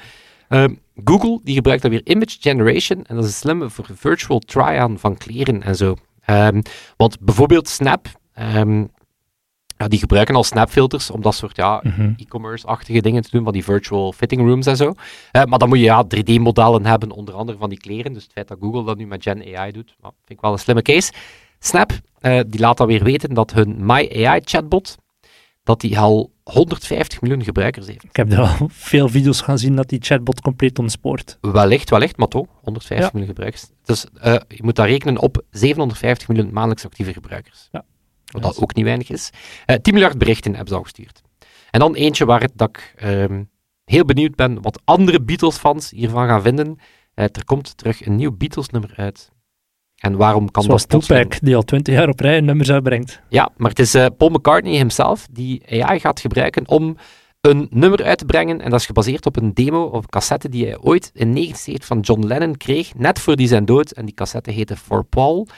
Uh, 0.49 0.65
Google 1.05 1.41
die 1.45 1.55
gebruikt 1.55 1.83
dan 1.83 1.91
weer 1.91 2.01
image 2.05 2.37
generation 2.41 3.05
en 3.05 3.15
dat 3.15 3.25
is 3.25 3.31
een 3.31 3.37
slimme 3.37 3.71
voor 3.71 3.87
virtual 3.95 4.39
try-on 4.39 4.99
van 4.99 5.17
kleren 5.17 5.63
en 5.63 5.77
zo. 5.77 5.97
Um, 6.27 6.63
want 6.97 7.21
bijvoorbeeld 7.21 7.69
Snap, 7.69 8.07
um, 8.57 8.91
ja, 9.77 9.89
die 9.89 9.99
gebruiken 9.99 10.35
al 10.35 10.45
snapfilters 10.45 11.11
om 11.11 11.23
dat 11.23 11.35
soort 11.35 11.57
ja, 11.57 11.81
mhm. 11.83 12.13
e-commerce-achtige 12.17 13.01
dingen 13.01 13.23
te 13.23 13.31
doen, 13.31 13.45
van 13.45 13.53
die 13.53 13.65
virtual 13.65 14.13
fitting 14.13 14.41
rooms 14.41 14.67
en 14.67 14.77
zo. 14.77 14.95
Maar 15.33 15.59
dan 15.59 15.69
moet 15.69 15.79
je 15.79 15.85
ja, 15.85 16.05
3D-modellen 16.05 16.87
hebben, 16.87 17.11
onder 17.11 17.35
andere 17.35 17.59
van 17.59 17.69
die 17.69 17.79
kleren. 17.79 18.13
Dus 18.13 18.23
het 18.23 18.33
feit 18.33 18.49
dat 18.49 18.59
Google 18.61 18.85
dat 18.85 18.97
nu 18.97 19.07
met 19.07 19.23
Gen 19.23 19.57
AI 19.57 19.73
doet, 19.73 19.95
vind 20.01 20.15
ik 20.27 20.41
wel 20.41 20.53
een 20.53 20.59
slimme 20.59 20.83
case. 20.83 21.13
Snap, 21.59 21.93
uh, 22.21 22.41
die 22.47 22.61
laat 22.61 22.77
dan 22.77 22.87
weer 22.87 23.05
weten 23.05 23.35
dat 23.35 23.53
hun 23.53 23.87
My 23.87 24.27
AI 24.27 24.41
chatbot, 24.45 24.97
dat 25.63 25.81
die 25.81 25.99
al 25.99 26.33
150 26.43 27.21
miljoen 27.21 27.45
gebruikers 27.45 27.87
heeft. 27.87 28.05
Ik 28.05 28.17
heb 28.17 28.33
er 28.33 28.41
al 28.41 28.69
veel 28.69 29.09
video's 29.09 29.41
gaan 29.41 29.59
zien 29.59 29.77
dat 29.77 29.89
die 29.89 29.99
chatbot 30.03 30.41
compleet 30.41 30.79
ontspoort. 30.79 31.39
Wellicht, 31.41 31.91
wellicht, 31.91 32.17
maar 32.17 32.29
toch, 32.29 32.47
150 32.63 33.13
miljoen 33.13 33.31
gebruikers. 33.31 33.67
Dus 33.85 34.07
uh, 34.15 34.23
je 34.49 34.63
moet 34.63 34.77
daar 34.77 34.89
rekenen 34.89 35.19
op 35.19 35.43
750 35.51 36.29
miljoen 36.29 36.53
maandelijks 36.53 36.85
actieve 36.85 37.13
gebruikers. 37.13 37.69
Ja. 37.73 37.85
Wat 38.33 38.43
dat 38.43 38.61
ook 38.61 38.75
niet 38.75 38.85
weinig 38.85 39.11
is. 39.11 39.31
Uh, 39.33 39.77
eh, 39.77 39.83
10 39.83 39.95
miljard 39.95 40.19
berichten 40.19 40.51
hebben 40.51 40.69
ze 40.69 40.75
al 40.75 40.83
gestuurd. 40.83 41.23
En 41.71 41.81
dan 41.81 41.95
eentje 41.95 42.25
waar 42.25 42.49
dat 42.55 42.69
ik 42.69 42.95
um, 43.05 43.51
heel 43.85 44.05
benieuwd 44.05 44.35
ben 44.35 44.63
wat 44.63 44.81
andere 44.85 45.23
Beatles-fans 45.23 45.91
hiervan 45.91 46.27
gaan 46.27 46.43
vinden. 46.43 46.67
Uh, 46.67 47.25
er 47.25 47.45
komt 47.45 47.77
terug 47.77 48.07
een 48.07 48.17
nieuw 48.17 48.37
Beatles-nummer 48.37 48.93
uit. 48.97 49.31
En 49.97 50.17
waarom 50.17 50.51
kan 50.51 50.63
Zoals 50.63 50.87
dat 50.87 51.07
Tupac, 51.07 51.41
die 51.41 51.57
al 51.57 51.63
20 51.63 51.95
jaar 51.95 52.09
op 52.09 52.21
rij 52.21 52.37
een 52.37 52.45
nummer 52.45 52.73
uitbrengt. 52.73 53.21
Ja, 53.29 53.51
maar 53.57 53.71
het 53.71 53.79
is 53.79 53.95
uh, 53.95 54.07
Paul 54.17 54.31
McCartney 54.31 54.73
himself 54.77 55.27
die 55.31 55.83
AI 55.83 56.01
gaat 56.01 56.21
gebruiken 56.21 56.69
om 56.69 56.97
een 57.41 57.67
nummer 57.71 58.05
uit 58.05 58.19
te 58.19 58.25
brengen. 58.25 58.61
En 58.61 58.71
dat 58.71 58.81
is 58.81 58.87
gebaseerd 58.87 59.27
op 59.27 59.37
een 59.37 59.55
demo 59.55 59.85
of 59.85 60.07
cassette 60.07 60.49
die 60.49 60.65
hij 60.65 60.79
ooit 60.79 61.11
in 61.15 61.33
1970 61.35 61.87
van 61.87 62.01
John 62.01 62.27
Lennon 62.27 62.57
kreeg, 62.57 62.95
net 62.95 63.19
voor 63.19 63.37
die 63.37 63.49
zijn 63.49 63.65
dood. 63.65 63.91
En 63.91 64.05
die 64.05 64.15
cassette 64.15 64.51
heette 64.51 64.77
For 64.77 65.05
Paul. 65.05 65.49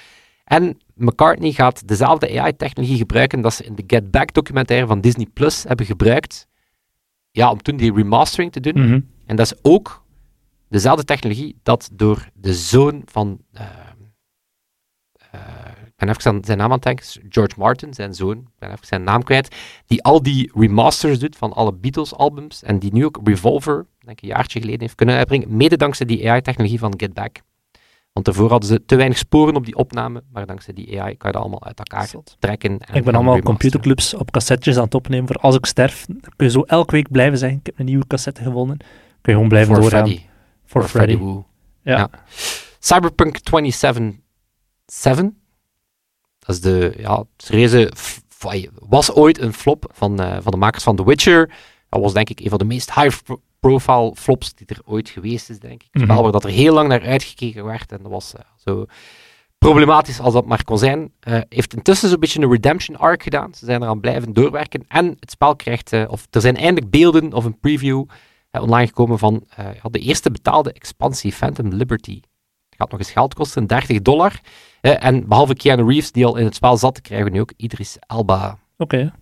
En 0.44 0.78
McCartney 0.94 1.52
gaat 1.52 1.88
dezelfde 1.88 2.40
AI-technologie 2.40 2.96
gebruiken 2.96 3.40
dat 3.40 3.54
ze 3.54 3.64
in 3.64 3.74
de 3.74 3.84
Get 3.86 4.10
Back 4.10 4.34
documentaire 4.34 4.86
van 4.86 5.00
Disney 5.00 5.26
Plus 5.32 5.62
hebben 5.62 5.86
gebruikt. 5.86 6.46
Ja, 7.30 7.50
om 7.50 7.62
toen 7.62 7.76
die 7.76 7.94
remastering 7.94 8.52
te 8.52 8.60
doen. 8.60 8.88
Mhm. 8.88 9.00
En 9.26 9.36
dat 9.36 9.46
is 9.46 9.58
ook 9.62 10.04
dezelfde 10.68 11.04
technologie 11.04 11.56
dat 11.62 11.90
door 11.92 12.28
de 12.34 12.54
zoon 12.54 13.02
van. 13.04 13.38
Uh, 13.54 13.60
uh, 15.34 15.40
ik 15.86 15.92
ben 15.96 16.08
even 16.08 16.44
zijn 16.44 16.58
naam 16.58 16.60
aan 16.60 16.70
het 16.70 16.82
denken. 16.82 17.06
George 17.28 17.54
Martin, 17.58 17.94
zijn 17.94 18.14
zoon. 18.14 18.36
Ik 18.36 18.58
ben 18.58 18.70
even 18.70 18.86
zijn 18.86 19.04
naam 19.04 19.22
kwijt. 19.22 19.56
Die 19.86 20.02
al 20.02 20.22
die 20.22 20.52
remasters 20.54 21.18
doet 21.18 21.36
van 21.36 21.52
alle 21.52 21.72
Beatles-albums. 21.72 22.62
En 22.62 22.78
die 22.78 22.92
nu 22.92 23.04
ook 23.04 23.20
Revolver, 23.24 23.86
denk 23.98 24.16
ik 24.16 24.22
een 24.22 24.34
jaartje 24.36 24.60
geleden, 24.60 24.80
heeft 24.80 24.94
kunnen 24.94 25.16
uitbrengen. 25.16 25.56
Mede 25.56 25.76
dankzij 25.76 26.06
die 26.06 26.30
AI-technologie 26.30 26.78
van 26.78 26.94
Get 26.96 27.14
Back. 27.14 27.42
Want 28.14 28.26
daarvoor 28.26 28.50
hadden 28.50 28.68
ze 28.68 28.84
te 28.86 28.96
weinig 28.96 29.18
sporen 29.18 29.56
op 29.56 29.64
die 29.64 29.76
opname, 29.76 30.22
maar 30.32 30.46
dankzij 30.46 30.74
die 30.74 31.00
AI 31.02 31.16
kan 31.16 31.26
je 31.30 31.32
dat 31.32 31.40
allemaal 31.42 31.64
uit 31.64 31.78
elkaar 31.78 32.06
Zot. 32.06 32.36
trekken. 32.38 32.78
En 32.78 32.94
Ik 32.94 33.04
ben 33.04 33.14
allemaal 33.14 33.40
computerclubs 33.40 34.14
op 34.14 34.30
cassettes 34.30 34.76
aan 34.76 34.84
het 34.84 34.94
opnemen 34.94 35.26
voor 35.26 35.36
als 35.36 35.54
ik 35.56 35.66
sterf. 35.66 36.04
Dan 36.06 36.20
kun 36.36 36.46
je 36.46 36.52
zo 36.52 36.60
elke 36.62 36.92
week 36.92 37.10
blijven 37.10 37.38
zeggen, 37.38 37.58
ik 37.58 37.66
heb 37.66 37.78
een 37.78 37.84
nieuwe 37.84 38.06
cassette 38.06 38.42
gevonden. 38.42 38.76
Kun 38.76 38.86
je 39.22 39.32
gewoon 39.32 39.48
blijven 39.48 39.72
For 39.74 39.82
doorgaan. 39.82 40.06
Freddy. 40.06 40.22
For 40.64 40.80
For 40.82 40.90
Freddy. 40.90 41.18
Ja. 41.82 42.10
Cyberpunk 42.78 43.38
2077. 43.38 45.30
Dat 46.38 46.54
is 46.54 46.60
de, 46.60 46.94
ja, 46.98 47.24
f- 47.96 48.22
was 48.88 49.12
ooit 49.12 49.38
een 49.40 49.52
flop 49.52 49.90
van, 49.92 50.20
eh, 50.20 50.36
van 50.40 50.52
de 50.52 50.58
makers 50.58 50.84
van 50.84 50.96
The 50.96 51.04
Witcher. 51.04 51.50
Dat 51.88 52.00
was 52.00 52.12
denk 52.12 52.30
ik 52.30 52.40
een 52.40 52.48
van 52.48 52.58
de 52.58 52.64
meest 52.64 52.90
high-profile 53.70 54.12
flops 54.16 54.54
die 54.54 54.66
er 54.66 54.80
ooit 54.84 55.08
geweest 55.08 55.50
is, 55.50 55.58
denk 55.58 55.82
ik. 55.82 55.88
Een 55.92 56.00
spel 56.00 56.14
Mhm. 56.14 56.22
waar 56.22 56.32
dat 56.32 56.44
er 56.44 56.50
heel 56.50 56.74
lang 56.74 56.88
naar 56.88 57.02
uitgekeken 57.02 57.64
werd 57.64 57.92
en 57.92 57.98
dat 58.02 58.10
was 58.10 58.34
eh, 58.34 58.40
zo 58.56 58.86
problematisch 59.58 60.20
als 60.20 60.32
dat 60.32 60.46
maar 60.46 60.64
kon 60.64 60.78
zijn. 60.78 61.12
Eh, 61.20 61.40
heeft 61.48 61.74
intussen 61.74 62.08
zo'n 62.08 62.20
beetje 62.20 62.40
een 62.42 62.50
redemption 62.50 62.96
arc 62.96 63.22
gedaan. 63.22 63.54
Ze 63.54 63.64
zijn 63.64 63.82
eraan 63.82 64.00
blijven 64.00 64.32
doorwerken 64.32 64.84
en 64.88 65.06
het 65.20 65.30
spel 65.30 65.56
krijgt, 65.56 65.92
eh, 65.92 66.04
of 66.08 66.26
er 66.30 66.40
zijn 66.40 66.56
eindelijk 66.56 66.90
beelden 66.90 67.32
of 67.32 67.44
een 67.44 67.58
preview 67.60 68.04
online 68.60 68.86
gekomen 68.86 69.18
van 69.18 69.44
de 69.90 69.98
eerste 69.98 70.30
betaalde 70.30 70.72
expansie, 70.72 71.32
Phantom 71.32 71.68
Liberty. 71.68 72.20
Het 72.68 72.82
gaat 72.82 72.90
nog 72.90 72.98
eens 73.00 73.10
geld 73.10 73.34
kosten, 73.34 73.66
30 73.66 74.02
dollar. 74.02 74.40
En 74.80 75.28
behalve 75.28 75.54
Keanu 75.54 75.84
Reeves, 75.86 76.12
die 76.12 76.26
al 76.26 76.36
in 76.36 76.44
het 76.44 76.54
spel 76.54 76.76
zat, 76.76 77.00
krijgen 77.00 77.26
we 77.26 77.32
nu 77.32 77.40
ook 77.40 77.52
Idris 77.56 77.96
Elba. 78.06 78.58
Oké. 78.76 79.12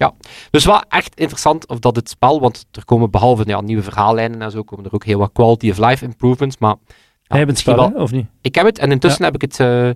Dus 0.51 0.65
wel 0.65 0.83
echt 0.89 1.15
interessant 1.19 1.69
of 1.69 1.79
dat 1.79 1.97
het 1.97 2.09
spel, 2.09 2.41
want 2.41 2.67
er 2.73 2.85
komen 2.85 3.11
behalve 3.11 3.43
ja, 3.47 3.61
nieuwe 3.61 3.83
verhaallijnen 3.83 4.43
en 4.43 4.51
zo, 4.51 4.63
komen 4.63 4.85
er 4.85 4.93
ook 4.95 5.05
heel 5.05 5.19
wat 5.19 5.33
quality 5.33 5.71
of 5.71 5.79
life 5.79 6.05
improvements. 6.05 6.59
Maar 6.59 6.75
ja, 6.89 6.95
Jij 7.23 7.39
hebt 7.39 7.51
het 7.51 7.59
spel, 7.59 7.77
wel- 7.77 8.03
of 8.03 8.11
niet? 8.13 8.27
ik 8.41 8.55
heb 8.55 8.67
het 8.67 8.79
en 8.79 8.91
intussen 8.91 9.25
heb 9.25 9.35
ik 9.35 9.41
het, 9.41 9.61
eh 9.61 9.91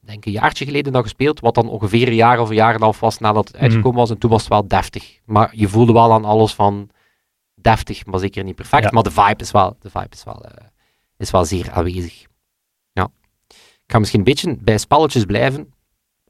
denk 0.00 0.24
een 0.26 0.32
jaartje 0.32 0.64
geleden 0.64 0.92
dan 0.92 1.02
gespeeld, 1.02 1.40
wat 1.40 1.54
dan 1.54 1.68
ongeveer 1.68 2.08
een 2.08 2.14
jaar 2.14 2.38
of 2.40 2.48
een 2.48 2.54
jaar 2.54 2.68
en 2.68 2.74
een 2.74 2.80
half 2.82 3.00
was 3.00 3.18
nadat 3.18 3.46
het 3.46 3.54
Mhm. 3.56 3.64
uitgekomen 3.64 3.98
was. 3.98 4.10
En 4.10 4.18
toen 4.18 4.30
was 4.30 4.40
het 4.40 4.50
wel 4.50 4.68
deftig. 4.68 5.18
Maar 5.24 5.50
je 5.56 5.68
voelde 5.68 5.92
wel 5.92 6.12
aan 6.12 6.24
alles 6.24 6.54
van 6.54 6.90
deftig, 7.54 8.06
maar 8.06 8.20
zeker 8.20 8.44
niet 8.44 8.54
perfect. 8.54 8.82
Ja. 8.84 8.90
Maar 8.92 9.02
de 9.02 9.10
vibe 9.10 9.36
is 9.42 9.50
wel, 9.50 9.76
de 9.80 9.90
vibe 9.90 10.08
is 10.10 10.24
wel, 10.24 10.44
eh, 10.44 10.64
is 11.16 11.30
wel 11.30 11.44
zeer 11.44 11.70
aanwezig. 11.72 12.26
Ja. 12.92 13.08
Ik 13.86 13.92
ga 13.92 13.98
misschien 13.98 14.18
een 14.18 14.24
beetje 14.24 14.56
bij 14.60 14.78
spelletjes 14.78 15.24
blijven. 15.24 15.72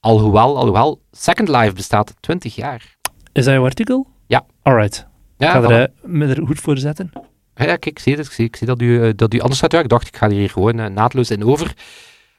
Alhoewel, 0.04 0.56
alhoewel, 0.56 1.00
Second 1.12 1.48
Life 1.48 1.72
bestaat 1.72 2.14
20 2.20 2.54
jaar. 2.54 2.96
Is 3.32 3.44
dat 3.44 3.54
jouw 3.54 3.64
artikel? 3.64 4.06
Ja. 4.26 4.46
Alright. 4.62 5.06
Ja, 5.36 5.46
ik 5.46 5.52
ga 5.52 5.70
er 5.70 5.82
eh, 5.82 5.94
me 6.02 6.26
er 6.26 6.46
goed 6.46 6.60
voor 6.60 6.78
zetten. 6.78 7.10
Ja, 7.54 7.64
kijk, 7.64 7.86
ik 7.86 7.98
zie 7.98 8.16
het. 8.16 8.26
Ik 8.26 8.32
zie, 8.32 8.44
ik 8.44 8.56
zie 8.56 8.66
dat, 8.66 8.80
u, 8.80 9.02
eh, 9.02 9.12
dat 9.16 9.34
u 9.34 9.40
anders. 9.40 9.60
Ja, 9.60 9.78
ik 9.78 9.88
dacht, 9.88 10.06
ik 10.06 10.16
ga 10.16 10.30
hier 10.30 10.50
gewoon 10.50 10.78
eh, 10.78 10.86
naadloos 10.86 11.30
in 11.30 11.44
over. 11.44 11.74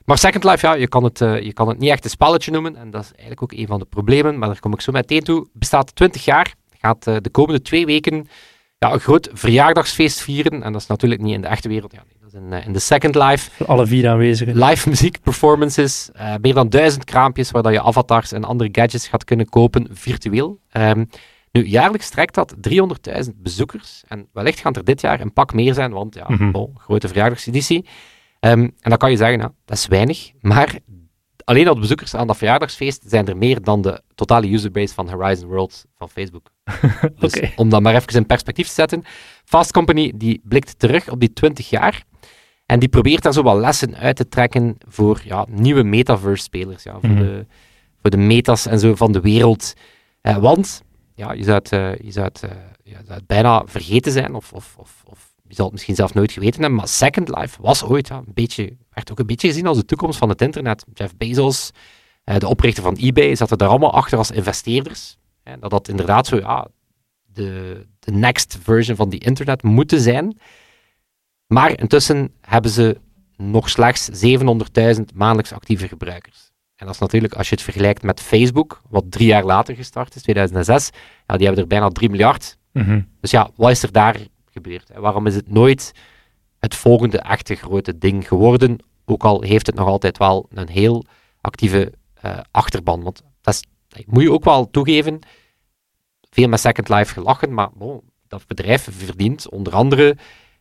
Maar 0.05 0.17
Second 0.17 0.43
Life, 0.43 0.65
ja, 0.65 0.73
je 0.73 0.87
kan, 0.87 1.03
het, 1.03 1.19
je 1.19 1.53
kan 1.53 1.67
het 1.67 1.77
niet 1.79 1.89
echt 1.89 2.03
een 2.03 2.09
spelletje 2.09 2.51
noemen. 2.51 2.75
En 2.75 2.91
dat 2.91 3.03
is 3.03 3.11
eigenlijk 3.11 3.43
ook 3.43 3.51
een 3.51 3.67
van 3.67 3.79
de 3.79 3.85
problemen. 3.85 4.37
Maar 4.37 4.47
daar 4.47 4.59
kom 4.59 4.73
ik 4.73 4.81
zo 4.81 4.91
meteen 4.91 5.23
toe. 5.23 5.47
Bestaat 5.53 5.95
20 5.95 6.25
jaar. 6.25 6.53
Gaat 6.79 7.03
de 7.03 7.29
komende 7.31 7.61
twee 7.61 7.85
weken 7.85 8.27
ja, 8.77 8.93
een 8.93 8.99
groot 8.99 9.29
verjaardagsfeest 9.33 10.21
vieren. 10.21 10.63
En 10.63 10.71
dat 10.71 10.81
is 10.81 10.87
natuurlijk 10.87 11.21
niet 11.21 11.33
in 11.33 11.41
de 11.41 11.47
echte 11.47 11.67
wereld. 11.67 11.91
Ja, 11.91 12.03
nee, 12.07 12.17
dat 12.19 12.24
in, 12.35 12.53
eh, 12.53 12.65
in 12.65 12.73
de 12.73 12.79
Second 12.79 13.15
Life. 13.15 13.51
Voor 13.51 13.65
alle 13.65 13.85
vier 13.87 14.09
aanwezigen. 14.09 14.57
Live 14.63 14.89
muziek 14.89 15.21
performances. 15.21 16.09
eh, 16.13 16.33
meer 16.41 16.53
dan 16.53 16.69
duizend 16.69 17.03
kraampjes 17.03 17.51
waar 17.51 17.63
dat 17.63 17.73
je 17.73 17.81
avatars 17.81 18.31
en 18.31 18.43
andere 18.43 18.69
gadgets 18.71 19.07
gaat 19.07 19.23
kunnen 19.23 19.49
kopen, 19.49 19.87
virtueel. 19.91 20.59
Ehm, 20.69 21.05
nu, 21.51 21.65
jaarlijks 21.67 22.09
trekt 22.09 22.33
dat 22.35 22.55
300.000 22.61 23.41
bezoekers. 23.41 24.03
En 24.07 24.27
wellicht 24.33 24.59
gaan 24.59 24.73
er 24.73 24.83
dit 24.83 25.01
jaar 25.01 25.19
een 25.21 25.33
pak 25.33 25.53
meer 25.53 25.73
zijn, 25.73 25.91
want 25.91 26.15
ja, 26.15 26.25
Mhm. 26.27 26.51
bon, 26.51 26.75
grote 26.77 27.07
verjaardagseditie. 27.07 27.85
Ehm, 28.39 28.59
en 28.59 28.73
dan 28.89 28.97
kan 28.97 29.11
je 29.11 29.17
zeggen, 29.17 29.37
nou, 29.39 29.51
dat 29.65 29.77
is 29.77 29.87
weinig. 29.87 30.31
Maar 30.41 30.75
alleen 31.43 31.67
al 31.67 31.73
de 31.73 31.79
bezoekers 31.79 32.13
aan 32.15 32.27
dat 32.27 32.37
verjaardagsfeest 32.37 33.03
zijn 33.05 33.27
er 33.27 33.37
meer 33.37 33.61
dan 33.61 33.81
de 33.81 34.01
totale 34.15 34.51
userbase 34.51 34.93
van 34.93 35.09
Horizon 35.09 35.47
Worlds 35.49 35.85
van 35.97 36.09
Facebook. 36.09 36.49
Dus 37.19 37.35
Oké. 37.35 37.51
om 37.55 37.69
dat 37.69 37.81
maar 37.81 37.95
even 37.95 38.13
in 38.15 38.25
perspectief 38.25 38.67
te 38.67 38.73
zetten. 38.73 39.03
Fast 39.45 39.71
Company 39.71 40.11
die 40.15 40.41
blikt 40.43 40.79
terug 40.79 41.09
op 41.09 41.19
die 41.19 41.33
20 41.33 41.69
jaar. 41.69 42.03
En 42.65 42.79
die 42.79 42.89
probeert 42.89 43.23
daar 43.23 43.33
zo 43.33 43.41
wat 43.41 43.57
lessen 43.59 43.95
uit 43.95 44.15
te 44.15 44.27
trekken 44.27 44.77
voor 44.87 45.21
ja, 45.23 45.45
nieuwe 45.49 45.83
metaverse-spelers. 45.83 46.83
Ja, 46.83 46.99
voor, 46.99 47.09
Mhm. 47.09 47.19
de, 47.19 47.45
voor 48.01 48.09
de 48.09 48.17
metas 48.17 48.65
en 48.65 48.79
zo 48.79 48.95
van 48.95 49.11
de 49.11 49.19
wereld. 49.21 49.73
Eh, 50.21 50.37
want 50.37 50.81
ja, 51.15 51.31
je 51.33 51.43
zou 51.43 51.57
het, 51.57 51.71
eh, 51.71 51.95
je 51.95 52.11
zou 52.11 52.25
het, 52.25 52.39
ja, 52.41 52.57
je 52.83 52.91
zou 53.05 53.13
het 53.17 53.27
bijna 53.27 53.63
vergeten 53.65 54.11
zijn, 54.11 54.33
of, 54.33 54.53
of, 54.53 54.75
of, 54.77 55.03
of 55.05 55.33
je 55.47 55.55
zal 55.55 55.63
het 55.65 55.73
misschien 55.73 55.95
zelf 55.95 56.13
nooit 56.13 56.31
geweten 56.31 56.59
hebben. 56.61 56.77
Maar 56.79 56.87
Second 56.87 57.29
Life 57.29 57.61
was 57.61 57.83
ooit 57.83 58.07
ja, 58.07 58.17
een 58.17 58.33
beetje, 58.33 58.77
werd 58.93 59.11
ook 59.11 59.19
een 59.19 59.25
beetje 59.25 59.47
gezien 59.47 59.67
als 59.67 59.77
de 59.77 59.85
toekomst 59.85 60.17
van 60.17 60.29
het 60.29 60.41
internet. 60.41 60.85
Jeff 60.93 61.15
Bezos, 61.17 61.71
de 62.23 62.47
oprichter 62.47 62.83
van 62.83 62.95
eBay, 62.95 63.35
zaten 63.35 63.57
daar 63.57 63.69
allemaal 63.69 63.93
achter 63.93 64.17
als 64.17 64.31
investeerders. 64.31 65.17
Hè, 65.43 65.59
dat 65.59 65.69
dat 65.69 65.87
inderdaad 65.87 66.27
zo 66.27 66.35
ja, 66.35 66.67
de, 67.25 67.85
de 67.99 68.11
next 68.11 68.57
version 68.61 68.95
van 68.95 69.09
die 69.09 69.19
internet 69.19 69.63
moeten 69.63 69.99
zijn. 69.99 70.37
Maar 71.47 71.79
intussen 71.79 72.31
hebben 72.41 72.71
ze 72.71 72.97
nog 73.37 73.69
slechts 73.69 74.09
700.000 74.09 75.01
maandelijks 75.13 75.53
actieve 75.53 75.87
gebruikers. 75.87 76.51
En 76.75 76.85
dat 76.85 76.95
is 76.95 77.01
natuurlijk, 77.01 77.33
als 77.33 77.49
je 77.49 77.55
het 77.55 77.63
vergelijkt 77.63 78.03
met 78.03 78.21
Facebook, 78.21 78.81
wat 78.89 79.11
drie 79.11 79.27
jaar 79.27 79.43
later 79.43 79.75
gestart 79.75 80.15
is, 80.15 80.21
2006, 80.21 80.89
ja, 81.27 81.37
die 81.37 81.45
hebben 81.45 81.63
er 81.63 81.69
bijna 81.69 81.89
3 81.89 82.09
miljard. 82.09 82.57
Mhm. 82.71 83.01
Dus 83.19 83.31
ja, 83.31 83.49
wat 83.55 83.71
is 83.71 83.83
er 83.83 83.91
daar 83.91 84.17
gebeurd? 84.51 84.87
hè? 84.93 84.99
Waarom 84.99 85.27
is 85.27 85.35
het 85.35 85.49
nooit 85.49 85.91
het 86.59 86.75
volgende 86.75 87.19
echte 87.19 87.55
grote 87.55 87.97
ding 87.97 88.27
geworden? 88.27 88.77
Ook 89.05 89.23
al 89.23 89.41
heeft 89.41 89.65
het 89.65 89.75
nog 89.75 89.87
altijd 89.87 90.17
wel 90.17 90.47
een 90.49 90.69
heel 90.69 91.05
actieve 91.41 91.93
eh, 92.13 92.39
achterban. 92.51 93.03
Want 93.03 93.23
dat, 93.41 93.53
is, 93.53 93.63
dat 93.87 94.05
moet 94.05 94.23
je 94.23 94.31
ook 94.31 94.43
wel 94.43 94.69
toegeven. 94.69 95.19
Veel 96.29 96.47
met 96.47 96.59
Second 96.59 96.89
Life 96.89 97.13
gelachen, 97.13 97.53
maar 97.53 97.69
bon, 97.73 98.01
dat 98.27 98.47
bedrijf 98.47 98.87
verdient 98.91 99.49
onder 99.49 99.73
andere 99.73 100.17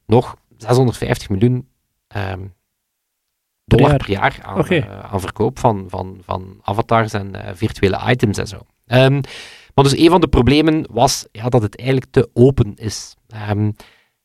nog 0.07 0.37
650 0.57 1.29
miljoen 1.29 1.69
ehm, 2.07 2.47
dollar 3.65 3.89
jaar. 3.89 3.99
per 3.99 4.11
jaar 4.11 4.39
aan, 4.43 4.67
eh, 4.67 5.13
aan 5.13 5.21
verkoop 5.21 5.59
van, 5.59 5.85
van, 5.89 6.19
van 6.25 6.59
avatars 6.63 7.13
en 7.13 7.35
eh, 7.35 7.55
virtuele 7.55 8.01
items 8.07 8.39
en 8.39 8.47
zo. 8.47 8.61
Ehm, 8.87 9.21
maar 9.75 9.85
dus 9.85 9.97
een 9.97 10.11
van 10.11 10.21
de 10.21 10.29
problemen 10.29 10.87
was 10.91 11.27
ja, 11.33 11.49
dat 11.49 11.63
het 11.63 11.77
eigenlijk 11.77 12.11
te 12.11 12.31
open 12.33 12.75
is. 12.75 13.15
Ehm, 13.29 13.71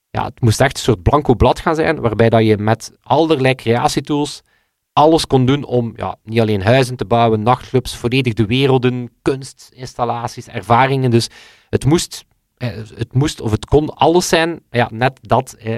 ja, 0.10 0.26
het 0.26 0.42
moest 0.42 0.62
echt 0.62 0.78
een 0.78 0.84
soort 0.84 1.04
blanco 1.04 1.36
blad 1.36 1.60
gaan 1.60 1.76
zijn, 1.76 2.00
waarbij 2.00 2.30
dat 2.30 2.46
je 2.46 2.58
met 2.58 2.98
allerlei 3.02 3.56
creatietools 3.56 4.42
alles 5.00 5.28
kon 5.28 5.46
doen 5.46 5.64
om 5.64 5.94
ja, 5.96 6.16
niet 6.24 6.40
alleen 6.40 6.62
huizen 6.62 6.96
te 6.96 7.06
bouwen, 7.06 7.44
nachtclubs, 7.44 7.96
volledig 7.96 8.34
de 8.34 8.46
werelden, 8.46 9.12
kunst, 9.22 9.70
installaties, 9.74 10.48
ervaringen. 10.48 11.12
Dus 11.12 11.28
het 11.70 11.86
moest, 11.86 12.26
eh, 12.58 12.70
het 12.96 13.14
moest 13.14 13.42
of 13.42 13.52
het 13.52 13.66
kon 13.66 13.90
alles 13.90 14.28
zijn. 14.28 14.60
Ja, 14.70 14.90
net 14.92 15.20
dat, 15.22 15.54
eh, 15.54 15.78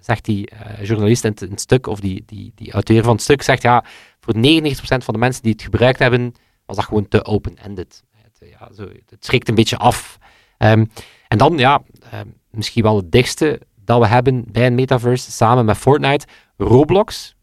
zegt 0.00 0.24
die 0.24 0.50
eh, 0.50 0.84
journalist 0.84 1.24
in 1.24 1.34
het 1.38 1.60
stuk, 1.60 1.86
of 1.86 2.00
die, 2.00 2.22
die, 2.26 2.52
die 2.54 2.72
auteur 2.72 3.02
van 3.02 3.12
het 3.12 3.22
stuk, 3.22 3.42
zegt 3.42 3.62
ja, 3.62 3.84
voor 4.20 4.34
99% 4.34 4.38
van 4.80 5.14
de 5.14 5.18
mensen 5.18 5.42
die 5.42 5.52
het 5.52 5.62
gebruikt 5.62 5.98
hebben, 5.98 6.34
was 6.66 6.76
dat 6.76 6.84
gewoon 6.84 7.08
te 7.08 7.24
open-ended. 7.24 8.04
Het, 8.16 8.38
eh, 8.40 8.50
ja, 8.50 8.68
zo, 8.74 8.88
het 9.06 9.24
schrikt 9.24 9.48
een 9.48 9.54
beetje 9.54 9.76
af. 9.76 10.18
Ehm, 10.58 10.84
en 11.28 11.38
dan, 11.38 11.58
ja, 11.58 11.82
ehm, 12.10 12.26
misschien 12.50 12.82
wel 12.82 12.96
het 12.96 13.12
dichtste 13.12 13.60
dat 13.84 14.00
we 14.00 14.06
hebben 14.06 14.44
bij 14.52 14.66
een 14.66 14.74
metaverse, 14.74 15.30
samen 15.30 15.64
met 15.64 15.76
Fortnite, 15.76 16.26
Roblox. 16.56 17.36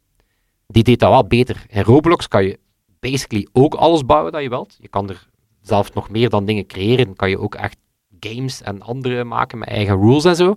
Die 0.67 0.83
deed 0.83 0.99
dat 0.99 1.09
wel 1.09 1.27
beter. 1.27 1.65
In 1.67 1.81
Roblox 1.81 2.27
kan 2.27 2.43
je 2.43 2.59
basically 2.99 3.47
ook 3.51 3.73
alles 3.73 4.05
bouwen 4.05 4.31
dat 4.31 4.41
je 4.41 4.49
wilt. 4.49 4.77
Je 4.79 4.87
kan 4.87 5.09
er 5.09 5.27
zelfs 5.61 5.91
nog 5.91 6.09
meer 6.09 6.29
dan 6.29 6.45
dingen 6.45 6.65
creëren. 6.65 7.15
Kan 7.15 7.29
je 7.29 7.39
ook 7.39 7.55
echt 7.55 7.77
games 8.19 8.61
en 8.61 8.81
andere 8.81 9.23
maken 9.23 9.57
met 9.57 9.67
eigen 9.67 9.99
rules 9.99 10.23
en 10.23 10.35
zo. 10.35 10.55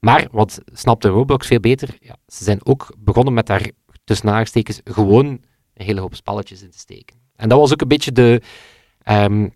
Maar 0.00 0.28
wat 0.30 0.60
snapte 0.72 1.08
Roblox 1.08 1.46
veel 1.46 1.60
beter? 1.60 1.96
Ja, 2.00 2.16
ze 2.26 2.44
zijn 2.44 2.66
ook 2.66 2.94
begonnen 2.98 3.34
met 3.34 3.46
daar 3.46 3.70
tussen 4.04 4.30
aanstekens 4.30 4.80
gewoon 4.84 5.26
een 5.26 5.84
hele 5.84 6.00
hoop 6.00 6.14
spelletjes 6.14 6.62
in 6.62 6.70
te 6.70 6.78
steken. 6.78 7.16
En 7.36 7.48
dat 7.48 7.58
was 7.58 7.72
ook 7.72 7.80
een 7.80 7.88
beetje 7.88 8.12
de, 8.12 8.42
ehm, 9.02 9.48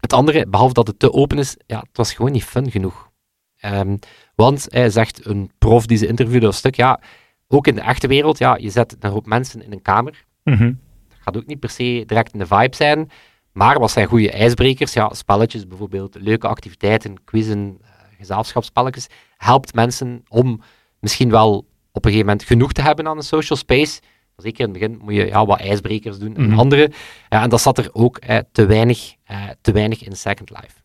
het 0.00 0.12
andere, 0.12 0.46
behalve 0.46 0.74
dat 0.74 0.86
het 0.86 0.98
te 0.98 1.12
open 1.12 1.38
is, 1.38 1.56
ja, 1.66 1.78
het 1.78 1.96
was 1.96 2.12
gewoon 2.12 2.32
niet 2.32 2.44
fun 2.44 2.70
genoeg. 2.70 3.10
Ehm, 3.56 3.96
want 4.34 4.66
hij 4.70 4.90
zegt 4.90 5.26
een 5.26 5.50
prof 5.58 5.86
die 5.86 5.96
ze 5.96 6.06
interviewde 6.06 6.46
een 6.46 6.52
stuk, 6.52 6.74
ja, 6.74 7.00
ook 7.48 7.66
in 7.66 7.74
de 7.74 7.80
echte 7.80 8.06
wereld, 8.06 8.38
ja, 8.38 8.56
je 8.56 8.70
zet 8.70 8.96
een 9.00 9.10
hoop 9.10 9.26
mensen 9.26 9.62
in 9.62 9.72
een 9.72 9.82
kamer. 9.82 10.24
Mhm. 10.42 10.72
Dat 11.08 11.18
gaat 11.20 11.36
ook 11.36 11.46
niet 11.46 11.60
per 11.60 11.70
se 11.70 12.04
direct 12.06 12.32
in 12.32 12.38
de 12.38 12.46
vibe 12.46 12.76
zijn. 12.76 13.10
Maar 13.52 13.78
wat 13.78 13.90
zijn 13.90 14.06
goede 14.06 14.30
ijsbrekers? 14.30 14.92
Ja, 14.92 15.14
spelletjes 15.14 15.66
bijvoorbeeld, 15.66 16.16
leuke 16.20 16.46
activiteiten, 16.48 17.24
quizzen, 17.24 17.78
eh, 17.82 17.88
gezelschapsspelletjes. 18.18 19.06
Helpt 19.44 19.74
mensen 19.74 20.22
om 20.28 20.60
misschien 21.00 21.30
wel 21.30 21.56
op 21.92 22.04
een 22.04 22.10
gegeven 22.10 22.26
moment 22.26 22.42
genoeg 22.46 22.72
te 22.72 22.82
hebben 22.82 23.08
aan 23.08 23.16
een 23.16 23.22
social 23.22 23.58
space. 23.58 24.00
Zeker 24.36 24.60
in 24.66 24.70
het 24.70 24.78
begin 24.80 24.98
moet 25.02 25.14
je 25.14 25.26
ja, 25.26 25.46
wat 25.46 25.60
ijsbrekers 25.60 26.18
doen 26.18 26.36
en 26.36 26.46
Mhm. 26.48 26.58
andere. 26.58 26.90
Ja, 27.28 27.42
en 27.42 27.48
dat 27.50 27.60
zat 27.60 27.78
er 27.78 27.88
ook 27.92 28.16
eh, 28.18 28.38
te, 28.52 28.66
weinig, 28.66 29.14
eh, 29.24 29.48
te 29.60 29.72
weinig 29.72 30.02
in 30.04 30.16
Second 30.16 30.50
Life. 30.50 30.82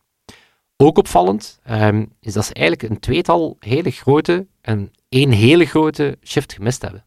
Ook 0.76 0.98
opvallend 0.98 1.60
ehm, 1.62 2.06
is 2.20 2.32
dat 2.32 2.44
ze 2.44 2.54
eigenlijk 2.54 2.90
een 2.90 3.00
tweetal 3.00 3.56
hele 3.58 3.90
grote 3.90 4.46
en 4.60 4.92
één 5.08 5.30
hele 5.30 5.66
grote 5.66 6.18
shift 6.22 6.52
gemist 6.52 6.82
hebben. 6.82 7.06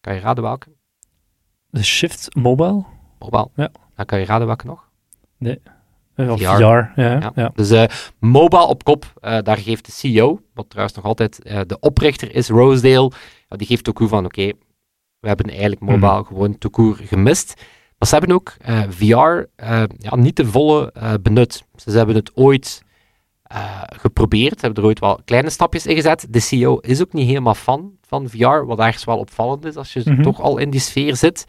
Kan 0.00 0.14
je 0.14 0.20
raden 0.20 0.42
welke? 0.44 0.68
De 1.70 1.82
Shift 1.84 2.34
Mobile. 2.34 2.84
Mobile. 3.18 3.48
Ja. 3.56 3.70
Dan 3.96 4.06
kan 4.06 4.18
je 4.18 4.24
raden 4.24 4.46
welke 4.46 4.66
nog? 4.66 4.88
Eh, 5.38 5.56
Of 6.16 6.40
VR. 6.40 7.00
Ja, 7.00 7.32
ja. 7.34 7.50
Dus 7.54 7.70
eh, 7.70 7.84
mobile 8.18 8.66
op 8.66 8.84
kop, 8.84 9.12
eh, 9.20 9.38
daar 9.42 9.56
geeft 9.58 9.86
de 9.86 9.92
CEO, 9.92 10.40
wat 10.54 10.70
trouwens 10.70 10.96
nog 10.96 11.04
altijd 11.04 11.42
eh, 11.42 11.60
de 11.66 11.78
oprichter 11.80 12.34
is, 12.34 12.48
Rosedale, 12.48 13.10
die 13.48 13.66
geeft 13.66 13.88
ook 13.88 13.96
toe 13.96 14.08
van, 14.08 14.24
oké, 14.24 14.50
we 15.20 15.28
hebben 15.28 15.48
eigenlijk 15.50 15.80
mobile 15.80 16.12
Mhm. 16.12 16.24
gewoon 16.24 16.58
toekoer 16.58 16.96
gemist. 17.04 17.54
Maar 17.98 18.08
ze 18.08 18.16
hebben 18.16 18.34
ook 18.34 18.54
eh, 18.60 18.80
VR 18.88 19.42
eh, 19.56 19.82
ja, 19.98 20.16
niet 20.16 20.36
de 20.36 20.46
volle 20.46 20.92
eh, 20.92 21.12
benut. 21.22 21.64
Ze 21.76 21.90
hebben 21.90 22.14
het 22.14 22.30
ooit 22.36 22.82
eh, 23.42 23.82
geprobeerd, 23.86 24.60
hebben 24.60 24.82
er 24.82 24.88
ooit 24.88 24.98
wel 24.98 25.20
kleine 25.24 25.50
stapjes 25.50 25.86
in 25.86 25.94
gezet. 25.94 26.26
De 26.30 26.40
CEO 26.40 26.76
is 26.76 27.00
ook 27.00 27.12
niet 27.12 27.26
helemaal 27.26 27.54
fan 27.54 27.92
van 28.06 28.28
VR, 28.28 28.64
wat 28.66 28.78
ergens 28.78 29.04
wel 29.04 29.18
opvallend 29.18 29.64
is 29.64 29.76
als 29.76 29.92
je 29.92 30.02
Mhm. 30.04 30.22
toch 30.22 30.40
al 30.40 30.58
in 30.58 30.70
die 30.70 30.80
sfeer 30.80 31.16
zit. 31.16 31.44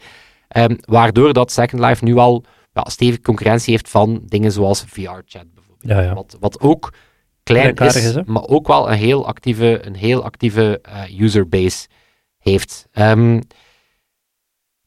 Ehm, 0.48 0.76
waardoor 0.80 1.32
dat 1.32 1.52
Second 1.52 1.80
Life 1.82 2.04
nu 2.04 2.16
al 2.16 2.44
ja, 2.74 2.84
stevige 2.90 3.20
concurrentie 3.20 3.72
heeft 3.72 3.88
van 3.88 4.22
dingen 4.26 4.52
zoals 4.52 4.84
VR-chat 4.86 5.54
bijvoorbeeld. 5.54 5.90
Ja, 5.90 6.00
ja. 6.00 6.14
Wat, 6.14 6.36
wat 6.40 6.60
ook 6.60 6.92
klein 7.42 7.74
is, 7.74 8.22
maar 8.24 8.46
ook 8.46 8.66
wel 8.66 8.90
een 8.90 8.98
heel 8.98 9.26
actieve, 9.26 9.86
een 9.86 9.94
heel 9.94 10.24
actieve 10.24 10.80
eh, 10.82 11.20
userbase 11.20 11.88
heeft. 12.38 12.88
Ehm, 12.92 13.40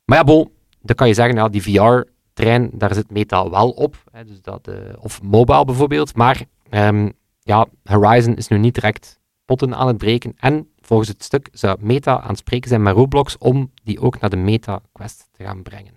maar 0.06 0.18
ja, 0.18 0.24
bon, 0.24 0.52
dan 0.82 0.96
kan 0.96 1.08
je 1.08 1.14
zeggen, 1.14 1.36
ja, 1.36 1.50
die 1.50 1.62
VR-trein, 1.62 2.70
daar 2.74 2.94
zit 2.94 3.12
Meta 3.12 3.50
wel 3.50 3.70
op. 3.70 4.04
Hè, 4.12 4.26
dus 4.26 4.42
dat, 4.42 4.68
eh, 4.68 4.76
of 5.00 5.22
mobile 5.22 5.66
bijvoorbeeld. 5.66 6.16
Maar 6.16 6.46
ehm, 6.70 7.10
ja, 7.40 7.68
Horizon 7.84 8.36
is 8.36 8.48
nu 8.48 8.58
niet 8.58 8.74
direct 8.74 9.20
potten 9.46 9.76
aan 9.76 9.88
het 9.88 9.98
breken. 9.98 10.34
En 10.38 10.70
volgens 10.80 11.10
het 11.10 11.24
stuk 11.24 11.50
zou 11.52 11.78
Meta 11.80 12.20
aan 12.20 12.30
het 12.30 12.38
spreken 12.38 12.70
zijn 12.70 12.82
met 12.82 12.96
Roblox 12.96 13.38
om 13.38 13.72
die 13.84 14.00
ook 14.00 14.20
naar 14.20 14.30
de 14.30 14.36
Meta 14.36 14.82
Quest 14.92 15.28
te 15.32 15.44
gaan 15.44 15.64
brengen. 15.64 15.97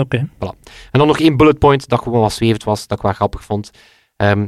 Oké. 0.00 0.16
En 0.90 0.98
dan 0.98 1.06
nog 1.06 1.18
één 1.20 1.36
bullet 1.36 1.58
point 1.58 1.88
dat 1.88 2.02
gewoon 2.02 2.20
wat 2.20 2.32
zwevend 2.32 2.64
was, 2.64 2.86
dat 2.86 2.96
ik 2.98 3.04
wel 3.04 3.12
grappig 3.12 3.44
vond. 3.44 3.70
Ehm, 4.16 4.46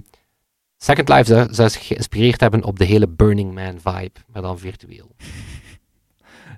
Second 0.76 1.08
Life 1.08 1.24
zou, 1.24 1.54
zou 1.54 1.68
zich 1.68 1.86
geïnspireerd 1.86 2.40
hebben 2.40 2.64
op 2.64 2.78
de 2.78 2.84
hele 2.84 3.08
Burning 3.08 3.54
Man 3.54 3.78
vibe, 3.82 4.20
maar 4.26 4.42
dan 4.42 4.58
virtueel. 4.58 5.10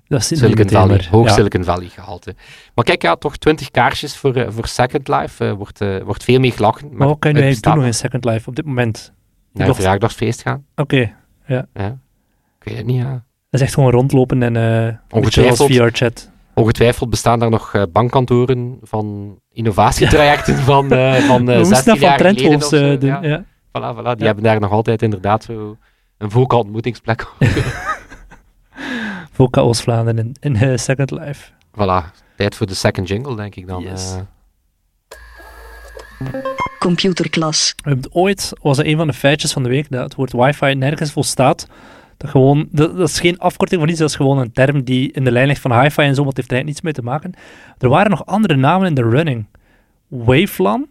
Dat 0.07 0.19
is 0.19 0.27
Silicon 0.39 0.69
Valley, 0.69 0.95
maar- 0.97 1.07
hoog 1.09 1.27
ja. 1.27 1.33
Silicon 1.33 1.63
Valley 1.63 1.87
gehalte. 1.89 2.35
Maar 2.75 2.85
kijk, 2.85 3.01
ja, 3.01 3.15
toch 3.15 3.37
20 3.37 3.71
kaarsjes 3.71 4.17
voor, 4.17 4.35
eh, 4.35 4.47
voor 4.49 4.67
Second 4.67 5.07
Life. 5.07 5.45
eh, 5.45 5.51
wordt, 5.53 5.81
eh, 5.81 6.01
wordt 6.01 6.23
veel 6.23 6.39
mee 6.39 6.51
gelachen. 6.51 6.89
Maar 6.95 7.07
wat 7.07 7.19
kan 7.19 7.31
je 7.31 7.37
eigenlijk 7.41 7.65
doen 7.65 7.75
nog 7.75 7.85
in 7.85 7.93
Second 7.93 8.25
Life 8.25 8.49
op 8.49 8.55
dit 8.55 8.65
moment? 8.65 9.13
Naar 9.53 9.67
een 9.67 9.75
verjaardagsfeest 9.75 10.41
gaan. 10.41 10.65
Oké. 10.75 11.15
Ja. 11.47 11.67
Ik 12.59 12.63
weet 12.71 12.77
het 12.77 12.85
niet, 12.85 13.01
ja. 13.01 13.11
Dat 13.49 13.61
is 13.61 13.61
echt 13.61 13.73
gewoon 13.73 13.91
rondlopen 13.91 14.43
en 14.43 14.55
eh 14.55 14.95
Ongetwijfeld. 15.09 15.71
VR-chat. 15.73 16.31
Ongetwijfeld 16.55 17.09
bestaan 17.09 17.39
daar 17.39 17.49
nog 17.49 17.73
eh, 17.73 17.83
bankkantoren 17.91 18.77
van 18.81 19.35
innovatietrajecten 19.51 20.55
van, 20.57 20.91
eh 20.91 21.13
van 21.13 21.49
eh 21.49 21.53
We 21.53 21.57
moesten 21.57 21.65
16 21.65 21.93
dat 21.93 21.97
van 22.01 22.09
jaar 22.09 22.19
geleden 22.19 22.55
of 22.55 22.63
zo. 22.63 22.75
eh, 22.91 22.99
doen. 22.99 23.09
Ja. 23.09 23.23
Ja. 23.23 23.43
Voilà, 23.43 23.95
voilà. 23.97 24.01
Die 24.03 24.15
Ja. 24.17 24.25
hebben 24.25 24.43
daar 24.43 24.59
nog 24.59 24.71
altijd 24.71 25.01
inderdaad 25.01 25.43
zo 25.43 25.77
een 26.17 26.31
vocal 26.31 26.59
ontmoetingsplek. 26.59 27.27
Voor 29.31 29.47
Chaos 29.51 29.81
Vlaanderen 29.81 30.19
in, 30.19 30.35
in 30.39 30.55
eh, 30.55 30.77
Second 30.77 31.11
Life. 31.11 31.51
voilà. 31.71 32.23
Tijd 32.37 32.55
voor 32.55 32.67
de 32.67 32.73
second 32.73 33.07
jingle, 33.07 33.35
denk 33.35 33.55
ik 33.55 33.67
dan. 33.67 33.81
Yes. 33.83 34.15
eh. 34.15 34.21
Computerklas. 36.79 37.73
We 37.75 37.89
hebben 37.89 38.03
het 38.05 38.13
ooit, 38.13 38.51
was 38.61 38.77
het 38.77 38.85
een 38.85 38.97
van 38.97 39.07
de 39.07 39.13
feitjes 39.13 39.53
van 39.53 39.63
de 39.63 39.69
week, 39.69 39.89
dat 39.91 40.03
het 40.03 40.15
woord 40.15 40.31
wifi 40.33 40.75
nergens 40.75 41.11
volstaat. 41.11 41.67
Dat, 42.17 42.29
gewoon, 42.29 42.67
dat, 42.71 42.97
dat 42.97 43.09
is 43.09 43.19
geen 43.19 43.39
afkorting 43.39 43.81
van 43.81 43.89
iets, 43.89 43.99
dat 43.99 44.09
is 44.09 44.15
gewoon 44.15 44.37
een 44.37 44.51
term 44.51 44.83
die 44.83 45.11
in 45.11 45.23
de 45.23 45.31
lijn 45.31 45.47
ligt 45.47 45.61
van 45.61 45.81
hi-fi 45.81 46.01
en 46.01 46.15
zo, 46.15 46.23
want 46.23 46.37
het 46.37 46.49
heeft 46.49 46.61
er 46.61 46.65
niets 46.67 46.81
mee 46.81 46.93
te 46.93 47.01
maken. 47.01 47.33
Er 47.77 47.89
waren 47.89 48.09
nog 48.09 48.25
andere 48.25 48.55
namen 48.55 48.87
in 48.87 48.93
de 48.93 49.09
running. 49.09 49.45
Wavelan, 50.07 50.87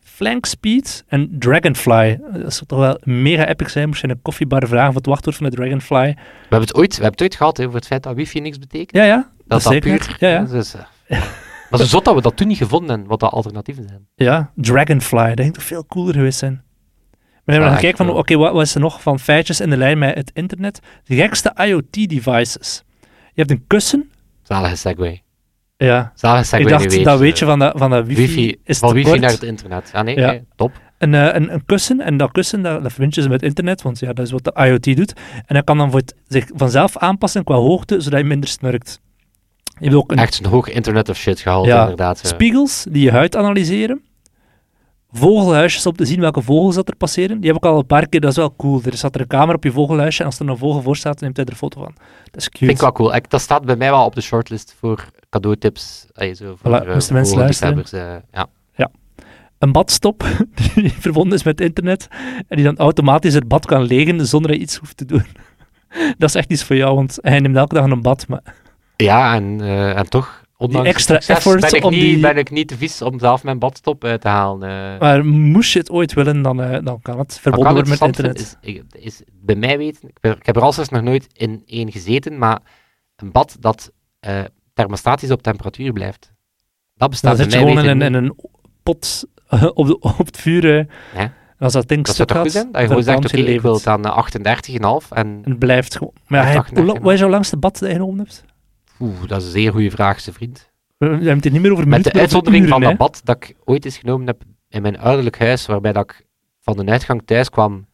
Flankspeed 0.00 1.04
en 1.08 1.36
Dragonfly. 1.38 2.20
Dat 2.32 2.54
zou 2.54 2.66
toch 2.66 2.78
wel 2.78 3.00
mega 3.02 3.48
epic 3.48 3.68
zijn, 3.68 3.88
moest 3.88 4.00
je 4.00 4.06
in 4.06 4.12
een 4.12 4.22
koffiebar 4.22 4.68
vragen 4.68 4.86
wat 4.86 4.94
het 4.94 5.06
wachtwoord 5.06 5.36
van 5.36 5.50
de 5.50 5.56
Dragonfly. 5.56 6.14
We 6.14 6.16
hebben 6.40 6.60
het 6.60 6.74
ooit, 6.74 6.96
we 6.96 7.02
hebben 7.02 7.12
het 7.12 7.22
ooit 7.22 7.34
gehad 7.34 7.56
hè, 7.56 7.64
over 7.64 7.76
het 7.76 7.86
feit 7.86 8.02
dat 8.02 8.14
wifi 8.14 8.40
niks 8.40 8.58
betekent. 8.58 8.96
Ja, 8.96 9.04
ja, 9.04 9.30
dat, 9.46 9.62
dat 9.62 9.72
is 9.72 9.78
puur... 9.78 10.16
Ja, 10.18 10.28
ja. 10.28 10.42
Dus, 10.42 10.74
eh, 10.74 11.20
maar 11.70 11.78
zo 11.78 11.84
zot 11.84 12.04
dat 12.04 12.14
we 12.14 12.22
dat 12.22 12.36
toen 12.36 12.48
niet 12.48 12.56
gevonden 12.56 12.88
hebben, 12.88 13.08
wat 13.08 13.20
de 13.20 13.28
alternatieven 13.28 13.84
zijn. 13.88 14.06
Ja, 14.14 14.52
Dragonfly, 14.54 15.34
dat 15.34 15.40
ging 15.40 15.54
toch 15.54 15.64
veel 15.64 15.86
cooler 15.86 16.14
geweest 16.14 16.38
zijn. 16.38 16.62
We 17.46 17.52
hebben 17.52 17.70
gaan 17.70 17.80
kijken 17.80 18.06
van, 18.06 18.16
oké, 18.16 18.36
wat, 18.36 18.60
is 18.62 18.74
er 18.74 18.80
nog 18.80 19.02
van 19.02 19.18
feitjes 19.18 19.60
in 19.60 19.70
de 19.70 19.76
lijn 19.76 19.98
met 19.98 20.14
het 20.14 20.30
internet? 20.34 20.80
De 21.04 21.14
gekste 21.14 21.52
IoT-devices. 21.66 22.82
Je 23.02 23.08
hebt 23.42 23.50
een 23.50 23.64
kussen. 23.66 24.10
Zalige 24.42 24.76
segway. 24.76 25.22
Ja, 25.76 26.12
Zalige 26.14 26.44
segway 26.44 26.72
ik 26.72 26.78
dacht, 26.90 27.04
dat 27.04 27.18
weet 27.18 27.38
je 27.38 27.44
van 27.44 27.58
dat, 27.58 27.72
van 27.78 27.90
dat 27.90 28.06
wifi, 28.06 28.20
wifi, 28.20 28.56
is 28.64 28.78
van 28.78 28.92
wifi 28.92 29.08
kort. 29.08 29.20
naar 29.20 29.30
het 29.30 29.42
internet. 29.42 29.90
Ja, 29.92 30.02
nee, 30.02 30.16
Ja. 30.16 30.30
nee, 30.30 30.42
top. 30.56 30.72
Een, 30.98 31.14
eh, 31.14 31.34
een, 31.34 31.52
een 31.52 31.64
kussen, 31.64 32.00
en 32.00 32.16
dat 32.16 32.32
kussen, 32.32 32.62
dat, 32.62 32.82
dat 32.82 32.92
verbind 32.92 33.14
je 33.14 33.22
ze 33.22 33.28
met 33.28 33.42
internet, 33.42 33.82
want 33.82 33.98
ja, 33.98 34.12
dat 34.12 34.24
is 34.26 34.30
wat 34.32 34.44
de 34.44 34.52
IoT 34.54 34.96
doet. 34.96 35.12
En 35.46 35.54
dat 35.54 35.64
kan 35.64 35.78
dan 35.78 35.90
voor 35.90 36.00
het, 36.00 36.14
zich 36.28 36.46
vanzelf 36.54 36.96
aanpassen 36.96 37.44
qua 37.44 37.54
hoogte, 37.54 38.00
zodat 38.00 38.20
je 38.20 38.26
minder 38.26 38.48
snurkt. 38.48 39.00
Je 39.78 39.84
hebt 39.84 39.94
ook 39.96 40.12
een 40.12 40.18
Echt 40.18 40.34
zo'n 40.34 40.46
hoog 40.46 40.68
internet 40.68 41.08
of 41.08 41.16
shit 41.16 41.40
gehaald, 41.40 41.66
Ja. 41.66 41.80
inderdaad. 41.80 42.18
spiegels 42.24 42.86
die 42.90 43.02
je 43.02 43.10
huid 43.10 43.36
analyseren. 43.36 44.02
Vogelhuisjes 45.12 45.86
om 45.86 45.96
te 45.96 46.04
zien 46.04 46.20
welke 46.20 46.42
vogels 46.42 46.74
dat 46.74 46.88
er 46.88 46.96
passeren. 46.96 47.40
Die 47.40 47.48
heb 47.52 47.56
ik 47.58 47.64
al 47.64 47.78
een 47.78 47.86
paar 47.86 48.08
keer, 48.08 48.20
dat 48.20 48.30
is 48.30 48.36
wel 48.36 48.54
cool. 48.56 48.80
Er 48.84 48.96
staat 48.96 49.14
er 49.14 49.20
een 49.20 49.26
camera 49.26 49.52
op 49.52 49.64
je 49.64 49.72
vogelhuisje 49.72 50.20
en 50.20 50.26
als 50.26 50.38
er 50.38 50.48
een 50.48 50.56
vogel 50.56 50.82
voor 50.82 50.96
staat, 50.96 51.20
neemt 51.20 51.36
hij 51.36 51.44
er 51.44 51.50
een 51.50 51.58
foto 51.58 51.80
van. 51.80 51.94
Dat 52.24 52.40
is 52.40 52.48
cute. 52.48 52.58
Vind 52.58 52.70
ik 52.70 52.80
wel 52.80 52.92
cool. 52.92 53.14
Ik, 53.14 53.30
dat 53.30 53.40
staat 53.40 53.64
bij 53.64 53.76
mij 53.76 53.90
wel 53.90 54.04
op 54.04 54.14
de 54.14 54.20
shortlist 54.20 54.74
voor 54.78 55.08
cadeautips. 55.30 56.06
Ey, 56.12 56.34
zo 56.34 56.56
voor, 56.56 56.70
Voilà, 56.70 56.86
eh, 56.86 56.92
mensen 56.92 57.26
vogelliefhebbers, 57.26 57.92
eh, 57.92 58.14
ja. 58.32 58.48
Een 59.58 59.72
badstop 59.72 60.24
die 60.74 60.92
verbonden 60.92 61.38
is 61.38 61.42
met 61.42 61.60
internet 61.60 62.08
en 62.48 62.56
die 62.56 62.64
dan 62.64 62.76
automatisch 62.76 63.34
het 63.34 63.48
bad 63.48 63.66
kan 63.66 63.82
legen 63.82 64.26
zonder 64.26 64.50
dat 64.50 64.60
je 64.60 64.64
iets 64.66 64.76
hoeft 64.76 64.96
te 64.96 65.04
doen. 65.04 65.26
dat 66.18 66.28
is 66.28 66.34
echt 66.34 66.50
iets 66.50 66.64
voor 66.64 66.76
jou, 66.76 66.94
want 66.94 67.18
hij 67.20 67.40
neemt 67.40 67.56
elke 67.56 67.74
dag 67.74 67.84
een 67.84 68.02
bad. 68.02 68.28
Maar 68.28 68.42
ja, 68.96 69.34
en, 69.34 69.60
eh, 69.60 69.98
en 69.98 70.08
toch, 70.08 70.42
ondanks 70.56 70.88
extra 70.88 71.18
effort 71.34 71.60
ben 71.60 71.74
ik, 71.74 71.84
om 71.84 71.90
niet, 71.90 72.00
die- 72.00 72.20
ben 72.20 72.36
ik 72.36 72.50
niet 72.50 72.68
te 72.68 72.76
vies 72.76 73.02
om 73.02 73.18
zelf 73.18 73.44
mijn 73.44 73.58
badstop 73.58 74.04
uit 74.04 74.20
te 74.20 74.28
halen. 74.28 74.68
eh. 74.94 75.00
Maar 75.00 75.24
moest 75.26 75.72
je 75.72 75.78
het 75.78 75.90
ooit 75.90 76.12
willen, 76.12 76.42
dan, 76.42 76.62
eh, 76.62 76.78
dan 76.84 77.00
kan 77.02 77.18
het 77.18 77.38
verbonden 77.40 77.72
worden 77.72 77.90
met 77.90 78.00
internet. 78.00 78.56
Is, 78.60 78.80
is, 79.00 79.22
bij 79.32 79.54
mij 79.56 79.78
weten, 79.78 80.08
ik, 80.08 80.36
ik 80.36 80.46
heb 80.46 80.56
er 80.56 80.62
al 80.62 80.72
zelfs 80.72 80.88
nog 80.90 81.02
nooit 81.02 81.26
in 81.32 81.62
één 81.66 81.92
gezeten, 81.92 82.38
maar 82.38 82.60
een 83.16 83.32
bad 83.32 83.56
dat 83.60 83.92
eh, 84.20 84.40
thermostatisch 84.74 85.30
op 85.30 85.42
temperatuur 85.42 85.92
blijft. 85.92 86.32
Dat 86.94 87.10
bestaat 87.10 87.36
Dan 87.38 87.48
bij 87.48 87.58
mij 87.64 87.68
gewoon 87.72 87.84
in 87.84 87.90
een, 87.90 87.96
niet. 87.98 88.06
in 88.06 88.14
een 88.14 88.36
pot 88.82 89.24
eh, 89.48 89.62
op, 89.74 89.86
de, 89.86 89.98
op 90.00 90.26
het 90.26 90.36
vuur. 90.36 90.78
eh, 90.78 90.84
Ja. 91.20 91.32
Als 91.58 91.72
dat 91.72 91.88
ding 91.88 92.06
stuk 92.06 92.30
gaat, 92.30 92.50
zijn? 92.50 92.64
Dat 92.64 92.72
je 92.72 92.78
dan 92.78 92.86
gewoon 92.88 93.02
zegt, 93.02 93.18
oké, 93.18 93.36
je 93.36 93.54
ik 93.54 93.60
wil 93.60 93.80
eh, 93.84 95.00
38,5 95.02 95.08
en... 95.10 95.40
Het 95.44 95.58
blijft 95.58 95.96
gewoon. 95.96 96.12
Maar 96.14 96.22
ja, 96.22 96.26
Blijft 96.28 96.48
hij- 96.50 96.58
38, 96.58 96.84
hoe 96.84 96.94
la- 96.94 97.00
wat 97.04 97.12
is 97.12 97.18
jouw 97.20 97.28
langste 97.28 97.56
bad 97.56 97.78
dat 97.78 97.88
je 97.88 97.94
genomen 97.94 98.18
hebt? 98.18 98.44
Oeh, 99.00 99.26
dat 99.26 99.40
is 99.40 99.46
een 99.46 99.52
zeer 99.52 99.72
goede 99.72 99.90
vraag, 99.90 100.20
zijn 100.20 100.34
vriend. 100.34 100.70
We 100.96 101.06
we 101.06 101.14
hebben 101.14 101.34
het 101.42 101.52
niet 101.52 101.62
meer 101.62 101.72
over 101.72 101.88
Met 101.88 102.04
de 102.04 102.12
uitzondering 102.12 102.68
van 102.68 102.80
dat 102.80 102.96
bad 102.96 103.20
dat 103.24 103.36
ik 103.36 103.56
ooit 103.64 103.84
eens 103.84 103.98
genomen 103.98 104.26
heb 104.26 104.42
in 104.68 104.82
mijn 104.82 104.98
ouderlijk 104.98 105.38
huis, 105.38 105.66
waarbij 105.66 105.92
dat 105.92 106.10
ik 106.10 106.26
van 106.60 106.76
de 106.76 106.90
uitgang 106.90 107.22
thuis 107.24 107.50
kwam, 107.50 107.86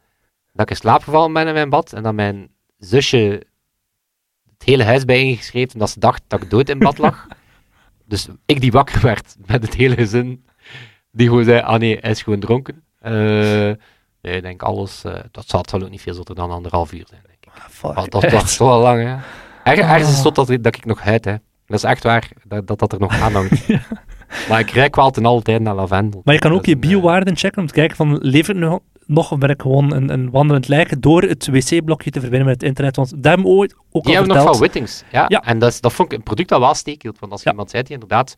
dat 0.51 0.65
ik 0.65 0.69
in 0.69 0.75
slaap 0.75 1.03
gevallen 1.03 1.33
ben 1.33 1.47
in 1.47 1.53
mijn 1.53 1.69
bad, 1.69 1.93
en 1.93 2.03
dat 2.03 2.13
mijn 2.13 2.49
zusje 2.77 3.43
het 4.53 4.63
hele 4.63 4.83
huis 4.83 5.05
bijeengeschreven 5.05 5.79
dat 5.79 5.89
ze 5.89 5.99
dacht 5.99 6.23
dat 6.27 6.41
ik 6.41 6.49
dood 6.49 6.69
in 6.69 6.79
bad 6.79 6.97
lag. 6.97 7.27
dus 8.05 8.27
ik 8.45 8.61
die 8.61 8.71
wakker 8.71 9.01
werd 9.01 9.35
met 9.45 9.63
het 9.63 9.73
hele 9.73 9.95
gezin, 9.95 10.45
die 11.11 11.27
gewoon 11.27 11.43
zei, 11.43 11.61
ah 11.61 11.79
nee, 11.79 11.97
hij 12.01 12.11
is 12.11 12.21
gewoon 12.21 12.39
dronken. 12.39 12.83
Eh, 12.99 13.13
nee, 14.21 14.35
ik 14.35 14.41
denk 14.41 14.61
alles, 14.61 15.03
eh, 15.03 15.19
dat 15.31 15.49
zal, 15.49 15.59
het 15.59 15.69
zal 15.69 15.81
ook 15.81 15.89
niet 15.89 16.01
veel 16.01 16.13
zotter 16.13 16.35
dan 16.35 16.51
anderhalf 16.51 16.93
uur 16.93 17.05
zijn, 17.09 17.21
denk 17.25 17.37
ik. 17.39 17.61
Ah, 17.61 17.69
fuck, 17.69 18.11
dat 18.11 18.31
was 18.31 18.55
zo 18.55 18.81
lang, 18.81 19.03
hè. 19.03 19.15
Er, 19.63 19.79
ergens 19.79 20.09
is 20.09 20.15
het 20.15 20.33
tot 20.33 20.47
dat, 20.47 20.63
dat 20.63 20.75
ik 20.75 20.85
nog 20.85 21.01
huid, 21.01 21.25
hè. 21.25 21.35
Dat 21.65 21.77
is 21.77 21.83
echt 21.83 22.03
waar, 22.03 22.31
dat 22.47 22.67
dat, 22.67 22.79
dat 22.79 22.93
er 22.93 22.99
nog 22.99 23.21
aan 23.21 23.33
hangt. 23.33 23.67
Maar 24.49 24.59
ik 24.59 24.71
ruik 24.71 24.95
wel 24.95 25.11
ten 25.11 25.25
alle 25.25 25.41
tijde 25.41 25.63
naar 25.63 25.75
lavendel. 25.75 26.21
Maar 26.23 26.33
je 26.33 26.39
kan 26.39 26.51
ook 26.51 26.57
Dat 26.57 26.65
je 26.65 26.77
biowaarden 26.77 27.37
checken 27.37 27.61
om 27.61 27.67
te 27.67 27.73
kijken 27.73 27.95
van, 27.95 28.09
het 28.11 28.53
nog, 28.53 28.79
nog 29.05 29.31
of 29.31 29.37
ben 29.37 29.49
ik 29.49 29.61
gewoon 29.61 29.93
een, 29.93 30.09
een 30.09 30.31
wandelend 30.31 30.67
lijk 30.67 31.01
door 31.01 31.21
het 31.21 31.47
wc-blokje 31.47 32.09
te 32.11 32.19
verbinden 32.19 32.47
met 32.47 32.55
het 32.55 32.69
internet? 32.69 32.95
Want 32.95 33.09
daar 33.09 33.33
hebben 33.33 33.51
we 33.51 33.57
ooit 33.57 33.75
ook 33.91 34.03
Die 34.03 34.17
al 34.17 34.19
hebben 34.19 34.43
nog 34.43 34.51
van 34.51 34.61
Wittings. 34.61 35.03
Ja. 35.11 35.25
Ja. 35.27 35.41
En 35.41 35.59
dat, 35.59 35.71
is, 35.71 35.81
dat 35.81 35.93
vond 35.93 36.11
ik 36.11 36.17
een 36.17 36.23
product 36.23 36.49
dat 36.49 36.59
wel 36.59 36.73
steek 36.73 37.01
hield. 37.01 37.19
Want 37.19 37.31
als 37.31 37.43
Ja. 37.43 37.51
iemand 37.51 37.69
zei 37.69 37.83
die 37.83 37.93
inderdaad 37.93 38.35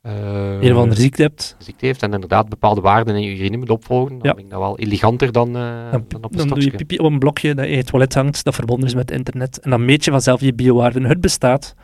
eh, 0.00 0.60
Een 0.60 0.72
of 0.72 0.78
andere 0.78 1.00
ziekte 1.00 1.22
hebt, 1.22 1.56
ziekte 1.58 1.86
heeft 1.86 2.02
en 2.02 2.12
inderdaad 2.12 2.48
bepaalde 2.48 2.80
waarden 2.80 3.16
in 3.16 3.22
je 3.22 3.36
urine 3.36 3.56
moet 3.56 3.70
opvolgen, 3.70 4.18
dan 4.18 4.20
Ja. 4.22 4.32
vind 4.34 4.44
ik 4.46 4.50
dat 4.50 4.60
wel 4.60 4.78
eleganter 4.78 5.32
dan, 5.32 5.56
eh, 5.56 5.92
dan, 5.92 6.04
dan 6.08 6.24
op 6.24 6.30
een 6.32 6.38
dan 6.38 6.48
doe 6.48 6.64
je 6.64 6.70
pipi 6.70 6.98
op 6.98 7.12
een 7.12 7.18
blokje 7.18 7.54
dat 7.54 7.66
in 7.66 7.76
je 7.76 7.84
toilet 7.84 8.14
hangt, 8.14 8.44
dat 8.44 8.54
verbonden 8.54 8.86
is 8.88 8.94
met 8.94 9.10
internet. 9.10 9.60
En 9.60 9.70
dan 9.70 9.84
meet 9.84 10.04
je 10.04 10.10
vanzelf 10.10 10.40
je 10.40 10.54
biowaarden. 10.54 11.04
Het 11.04 11.20
bestaat. 11.20 11.74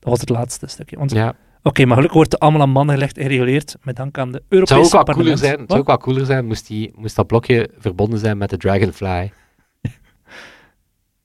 Dat 0.00 0.10
was 0.10 0.20
het 0.20 0.28
laatste 0.28 0.66
stukje. 0.66 0.96
Want 0.98 1.10
Ja. 1.12 1.34
Oké, 1.62 1.84
maar 1.84 1.94
gelukkig 1.94 2.16
wordt 2.16 2.32
het 2.32 2.40
allemaal 2.40 2.60
aan 2.60 2.70
mannen 2.70 2.94
gelegd 2.94 3.16
en 3.18 3.22
gereguleerd 3.22 3.76
met 3.82 3.96
dank 3.96 4.18
aan 4.18 4.32
de 4.32 4.42
Het 4.48 4.68
zou 4.68 4.80
ook 4.80 4.92
Europese 4.92 4.96
wel 4.96 5.14
cooler 5.14 5.38
zijn, 5.38 5.58
het 5.60 5.68
zou 5.68 5.80
ook 5.80 5.86
wel 5.86 5.98
cooler 5.98 6.26
zijn 6.26 6.46
moest, 6.46 6.66
die, 6.66 6.92
moest 6.96 7.16
dat 7.16 7.26
blokje 7.26 7.70
verbonden 7.78 8.18
zijn 8.18 8.38
met 8.38 8.50
de 8.50 8.56
Dragonfly. 8.56 9.32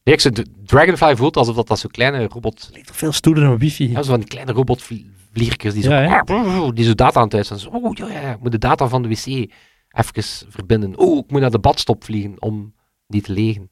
Ik 0.04 0.20
zo, 0.20 0.30
de 0.30 0.46
Dragonfly 0.66 1.16
voelt 1.16 1.38
alsof 1.38 1.56
dat, 1.56 1.68
dat 1.68 1.80
zo'n 1.80 1.92
kleine 1.92 2.28
robot... 2.28 2.70
Toch 2.86 2.96
veel 2.98 3.12
stoerder 3.12 3.44
dan 3.44 3.58
wifi. 3.58 3.92
Ja, 3.92 4.02
zo 4.02 4.10
van 4.10 4.20
die 4.20 4.30
kleine 4.30 4.52
robotvlierkers 4.52 5.74
die 5.74 5.84
zo, 5.84 5.94
Ja, 5.94 6.24
die 6.74 6.86
zo 6.86 6.96
data 6.96 7.16
aan 7.16 7.22
het 7.22 7.32
thuis 7.32 7.48
zijn. 7.48 7.74
Oh, 7.74 7.96
ja, 7.98 8.08
ja, 8.08 8.32
ik 8.34 8.40
moet 8.40 8.52
de 8.52 8.58
data 8.58 8.88
van 8.88 9.02
de 9.02 9.08
wc 9.08 9.26
even 9.26 10.24
verbinden. 10.50 10.98
Oh, 10.98 11.18
ik 11.18 11.32
moet 11.32 11.42
naar 11.42 11.52
de 11.52 11.60
badstop 11.60 12.04
vliegen 12.04 12.42
om 12.42 12.74
die 13.08 13.22
te 13.22 13.32
legen. 13.32 13.70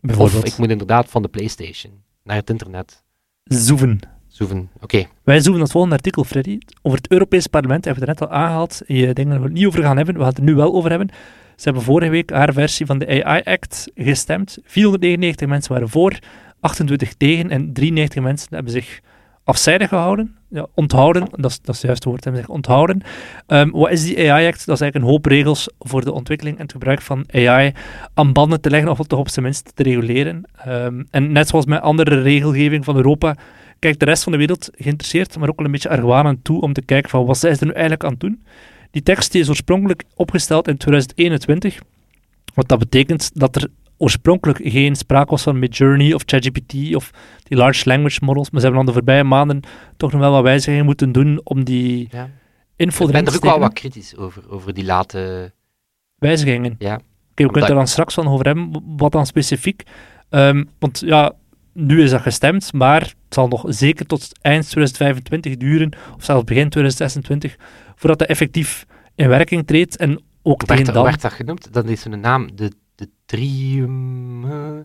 Bijvoorbeeld. 0.00 0.42
Of 0.42 0.48
ik 0.52 0.58
moet 0.58 0.70
inderdaad 0.70 1.10
van 1.10 1.22
de 1.22 1.28
Playstation 1.28 1.92
naar 2.22 2.36
het 2.36 2.50
internet 2.50 3.02
Zoeven. 3.44 4.00
zoeven. 4.26 4.70
Oké, 4.80 5.06
Wij 5.22 5.40
zoeken 5.40 5.62
het 5.62 5.70
volgende 5.70 5.96
artikel, 5.96 6.24
Freddy. 6.24 6.58
Over 6.82 6.98
het 6.98 7.10
Europese 7.10 7.48
parlement 7.48 7.84
hebben 7.84 8.04
we 8.04 8.10
het 8.10 8.18
er 8.20 8.26
net 8.28 8.36
al 8.38 8.42
aangehaald. 8.42 8.80
Je 8.86 9.12
denkt 9.12 9.30
dat 9.30 9.38
we 9.38 9.44
het 9.44 9.52
niet 9.52 9.66
over 9.66 9.82
gaan 9.82 9.96
hebben. 9.96 10.14
We 10.14 10.20
gaan 10.20 10.28
het 10.28 10.38
er 10.38 10.44
nu 10.44 10.54
wel 10.54 10.74
over 10.74 10.90
hebben. 10.90 11.08
Ze 11.60 11.66
hebben 11.68 11.82
vorige 11.82 12.10
week 12.10 12.30
haar 12.30 12.52
versie 12.52 12.86
van 12.86 12.98
de 12.98 13.24
AI 13.24 13.42
Act 13.44 13.90
gestemd. 13.94 14.58
499 14.64 15.48
mensen 15.48 15.72
waren 15.72 15.88
voor, 15.88 16.18
28 16.60 17.14
tegen 17.14 17.50
en 17.50 17.72
93 17.72 18.22
mensen 18.22 18.48
hebben 18.50 18.72
zich 18.72 19.00
afzijdig 19.44 19.88
gehouden. 19.88 20.36
Ja, 20.48 20.66
onthouden, 20.74 21.28
dat 21.30 21.50
is, 21.50 21.60
dat 21.60 21.74
is 21.74 21.80
het 21.80 21.86
juiste 21.86 22.08
woord, 22.08 22.24
hebben 22.24 22.42
zich 22.42 22.50
onthouden. 22.50 23.02
Ehm, 23.46 23.70
wat 23.70 23.90
is 23.90 24.04
die 24.04 24.32
AI 24.32 24.46
Act? 24.46 24.66
Dat 24.66 24.74
is 24.74 24.80
eigenlijk 24.80 24.94
een 24.94 25.10
hoop 25.10 25.26
regels 25.26 25.68
voor 25.78 26.04
de 26.04 26.12
ontwikkeling 26.12 26.56
en 26.56 26.62
het 26.62 26.72
gebruik 26.72 27.02
van 27.02 27.24
AI 27.32 27.72
aan 28.14 28.32
banden 28.32 28.60
te 28.60 28.70
leggen 28.70 28.90
of 28.90 28.98
toch 29.06 29.18
op 29.18 29.28
zijn 29.28 29.44
minst 29.44 29.72
te 29.74 29.82
reguleren. 29.82 30.42
Ehm, 30.56 31.02
en 31.10 31.32
net 31.32 31.48
zoals 31.48 31.66
met 31.66 31.80
andere 31.80 32.20
regelgeving 32.20 32.84
van 32.84 32.96
Europa 32.96 33.36
kijkt 33.78 33.98
de 33.98 34.04
rest 34.04 34.22
van 34.22 34.32
de 34.32 34.38
wereld 34.38 34.70
geïnteresseerd, 34.76 35.38
maar 35.38 35.48
ook 35.48 35.56
wel 35.56 35.66
een 35.66 35.72
beetje 35.72 35.88
argwanend 35.88 36.44
toe 36.44 36.60
om 36.60 36.72
te 36.72 36.82
kijken 36.82 37.10
van 37.10 37.24
wat 37.24 37.38
zij 37.38 37.50
er 37.50 37.66
nu 37.66 37.72
eigenlijk 37.72 38.04
aan 38.04 38.14
doen. 38.18 38.42
Die 38.90 39.02
tekst 39.02 39.32
die 39.32 39.40
is 39.40 39.48
oorspronkelijk 39.48 40.04
opgesteld 40.14 40.68
in 40.68 40.76
2021, 40.76 41.78
wat 42.54 42.68
dat 42.68 42.78
betekent 42.78 43.30
dat 43.34 43.56
er 43.56 43.68
oorspronkelijk 43.96 44.60
geen 44.62 44.96
sprake 44.96 45.30
was 45.30 45.42
van 45.42 45.58
Midjourney 45.58 46.12
of 46.12 46.22
ChatGPT 46.26 46.94
of 46.94 47.10
die 47.42 47.58
large 47.58 47.88
language 47.88 48.18
models, 48.24 48.50
maar 48.50 48.60
ze 48.60 48.66
hebben 48.66 48.84
dan 48.84 48.94
de 48.94 49.00
voorbije 49.00 49.24
maanden 49.24 49.60
toch 49.96 50.12
nog 50.12 50.20
wel 50.20 50.30
wat 50.30 50.42
wijzigingen 50.42 50.84
moeten 50.84 51.12
doen 51.12 51.40
om 51.44 51.64
die 51.64 52.08
ja. 52.10 52.30
info 52.76 53.04
Ik 53.04 53.10
erin 53.10 53.24
ben 53.24 53.32
te 53.32 53.38
er 53.38 53.44
ook 53.44 53.50
wel 53.50 53.60
wat 53.60 53.72
kritisch 53.72 54.16
over, 54.16 54.50
over 54.50 54.74
die 54.74 54.84
late... 54.84 55.52
Wijzigingen. 56.14 56.74
Ja, 56.78 56.94
Oké, 56.94 57.02
we 57.34 57.34
kunnen 57.34 57.60
het 57.60 57.68
er 57.68 57.74
dan 57.74 57.86
straks 57.86 58.14
van 58.14 58.28
over 58.28 58.46
hebben, 58.46 58.82
wat 58.96 59.12
dan 59.12 59.26
specifiek. 59.26 59.82
Ehm, 60.28 60.64
want 60.78 61.02
ja, 61.04 61.32
nu 61.72 62.02
is 62.02 62.10
dat 62.10 62.20
gestemd, 62.20 62.72
maar 62.72 63.14
het 63.30 63.38
zal 63.38 63.48
nog 63.48 63.64
zeker 63.66 64.06
tot 64.06 64.38
eind 64.40 64.64
2025 64.70 65.56
duren, 65.56 65.92
of 66.16 66.24
zelfs 66.24 66.44
begin 66.44 66.68
2026, 66.68 67.56
voordat 67.94 68.18
dat 68.18 68.28
effectief 68.28 68.86
in 69.14 69.28
werking 69.28 69.66
treedt. 69.66 69.96
En 69.96 70.22
ook 70.42 70.66
werd, 70.66 70.86
dan... 70.86 71.04
werd 71.04 71.20
dat 71.20 71.32
genoemd? 71.32 71.72
Dat 71.72 71.88
is 71.88 72.04
een 72.04 72.20
naam, 72.20 72.56
de, 72.56 72.72
de 72.94 73.08
trium... 73.26 74.44
eh, 74.50 74.80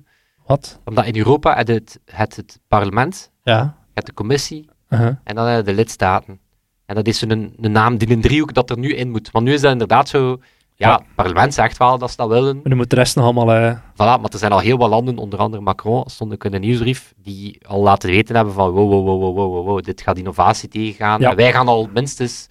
Wat? 0.45 0.79
Omdat 0.83 1.05
in 1.05 1.17
Europa 1.17 1.55
het 1.55 1.67
het, 1.67 1.99
het, 2.05 2.35
het 2.35 2.59
parlement, 2.67 3.31
Ja. 3.43 3.77
het 3.93 4.05
de 4.05 4.13
commissie 4.13 4.69
uh-huh. 4.89 5.15
en 5.23 5.35
dan 5.35 5.63
de 5.63 5.73
lidstaten. 5.73 6.39
En 6.85 6.95
dat 6.95 7.07
is 7.07 7.21
een, 7.21 7.53
een 7.61 7.71
naam, 7.71 7.97
die 7.97 8.11
een 8.11 8.21
driehoek 8.21 8.53
dat 8.53 8.69
er 8.69 8.77
nu 8.77 8.93
in 8.95 9.11
moet. 9.11 9.31
Want 9.31 9.45
nu 9.45 9.53
is 9.53 9.61
dat 9.61 9.71
inderdaad 9.71 10.09
zo... 10.09 10.39
Ja, 10.77 10.87
Ja. 10.89 10.95
het 10.95 11.03
parlement 11.15 11.53
zegt 11.53 11.77
wel 11.77 11.97
dat 11.97 12.09
ze 12.09 12.15
dat 12.17 12.27
willen. 12.29 12.55
Maar 12.55 12.63
nu 12.71 12.75
moet 12.75 12.89
de 12.89 12.95
rest 12.95 13.15
nog 13.15 13.25
allemaal... 13.25 13.51
eh, 13.53 13.75
Voilà, 13.93 13.95
maar 14.21 14.29
er 14.31 14.37
zijn 14.39 14.51
al 14.51 14.59
heel 14.59 14.77
wat 14.77 14.89
landen, 14.89 15.17
onder 15.17 15.39
andere 15.39 15.61
Macron, 15.63 16.03
stond 16.09 16.33
ook 16.33 16.43
in 16.43 16.53
een 16.53 16.61
nieuwsbrief, 16.61 17.13
die 17.17 17.59
al 17.67 17.81
laten 17.81 18.09
weten 18.09 18.35
hebben 18.35 18.53
van 18.53 18.69
wow, 18.69 18.89
wow, 18.91 19.05
wow, 19.05 19.21
wow, 19.21 19.35
wow, 19.35 19.65
wow, 19.65 19.83
dit 19.83 20.01
gaat 20.01 20.17
innovatie 20.17 20.69
tegengaan. 20.69 21.19
Ja. 21.19 21.29
En 21.29 21.35
wij 21.35 21.51
gaan 21.51 21.67
al 21.67 21.89
minstens 21.93 22.47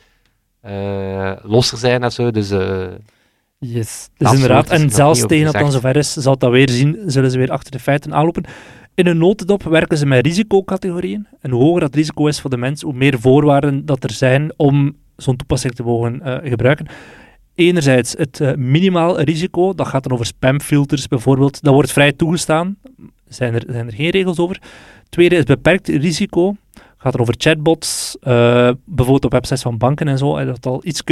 eh, 0.61 1.33
losser 1.43 1.79
zijn 1.79 2.03
en 2.03 2.13
zo, 2.13 2.31
dus... 2.31 2.51
eh, 2.51 2.87
Yes. 3.59 4.09
Dus 4.17 4.33
inderdaad, 4.33 4.69
en 4.71 4.91
zelfs 4.91 5.27
tegen 5.27 5.45
dat 5.45 5.55
dan 5.63 5.73
zover 5.73 5.97
is, 5.97 6.13
zal 6.13 6.39
dat 6.39 6.51
weer 6.51 6.69
zien, 6.71 6.99
zullen 7.07 7.31
ze 7.31 7.39
weer 7.39 7.51
achter 7.51 7.71
de 7.73 7.79
feiten 7.79 8.15
aanlopen. 8.15 8.45
In 8.95 9.07
een 9.07 9.19
notendop 9.19 9.63
werken 9.63 9.99
ze 9.99 10.07
met 10.07 10.27
risicocategorieën. 10.27 11.27
En 11.41 11.51
hoe 11.51 11.63
hoger 11.63 11.81
dat 11.81 11.95
risico 11.95 12.27
is 12.27 12.41
voor 12.41 12.51
de 12.51 12.57
mens, 12.57 12.83
hoe 12.83 12.93
meer 12.93 13.21
voorwaarden 13.21 13.87
dat 13.87 14.05
er 14.05 14.11
zijn 14.13 14.53
om 14.57 14.97
zo'n 15.17 15.37
toepassing 15.37 15.75
te 15.75 15.83
mogen 15.83 16.21
gebruiken. 16.45 16.87
Enerzijds 17.55 18.15
het 18.17 18.41
eh, 18.41 18.55
minimaal 18.55 19.21
risico, 19.21 19.75
dat 19.75 19.87
gaat 19.87 20.03
dan 20.03 20.13
over 20.13 20.27
spamfilters 20.27 21.09
bijvoorbeeld, 21.09 21.63
dat 21.63 21.75
wordt 21.75 21.93
vrij 21.93 22.13
toegestaan. 22.13 22.77
Zijn 23.29 23.55
er, 23.55 23.63
zijn 23.69 23.87
er 23.87 23.93
geen 23.93 24.11
regels 24.11 24.39
over. 24.39 24.59
Tweede 25.09 25.37
is 25.37 25.45
beperkt 25.45 25.89
risico, 25.89 26.57
gaat 26.97 27.15
er 27.15 27.21
over 27.21 27.35
chatbots, 27.39 28.17
eh, 28.21 28.71
bijvoorbeeld 28.85 29.25
op 29.25 29.33
websites 29.33 29.63
van 29.63 29.79
banken 29.79 30.09
en 30.09 30.19
zo, 30.19 30.37
en 30.37 30.47
dat 30.47 30.67
al 30.67 30.81
iets 30.85 31.03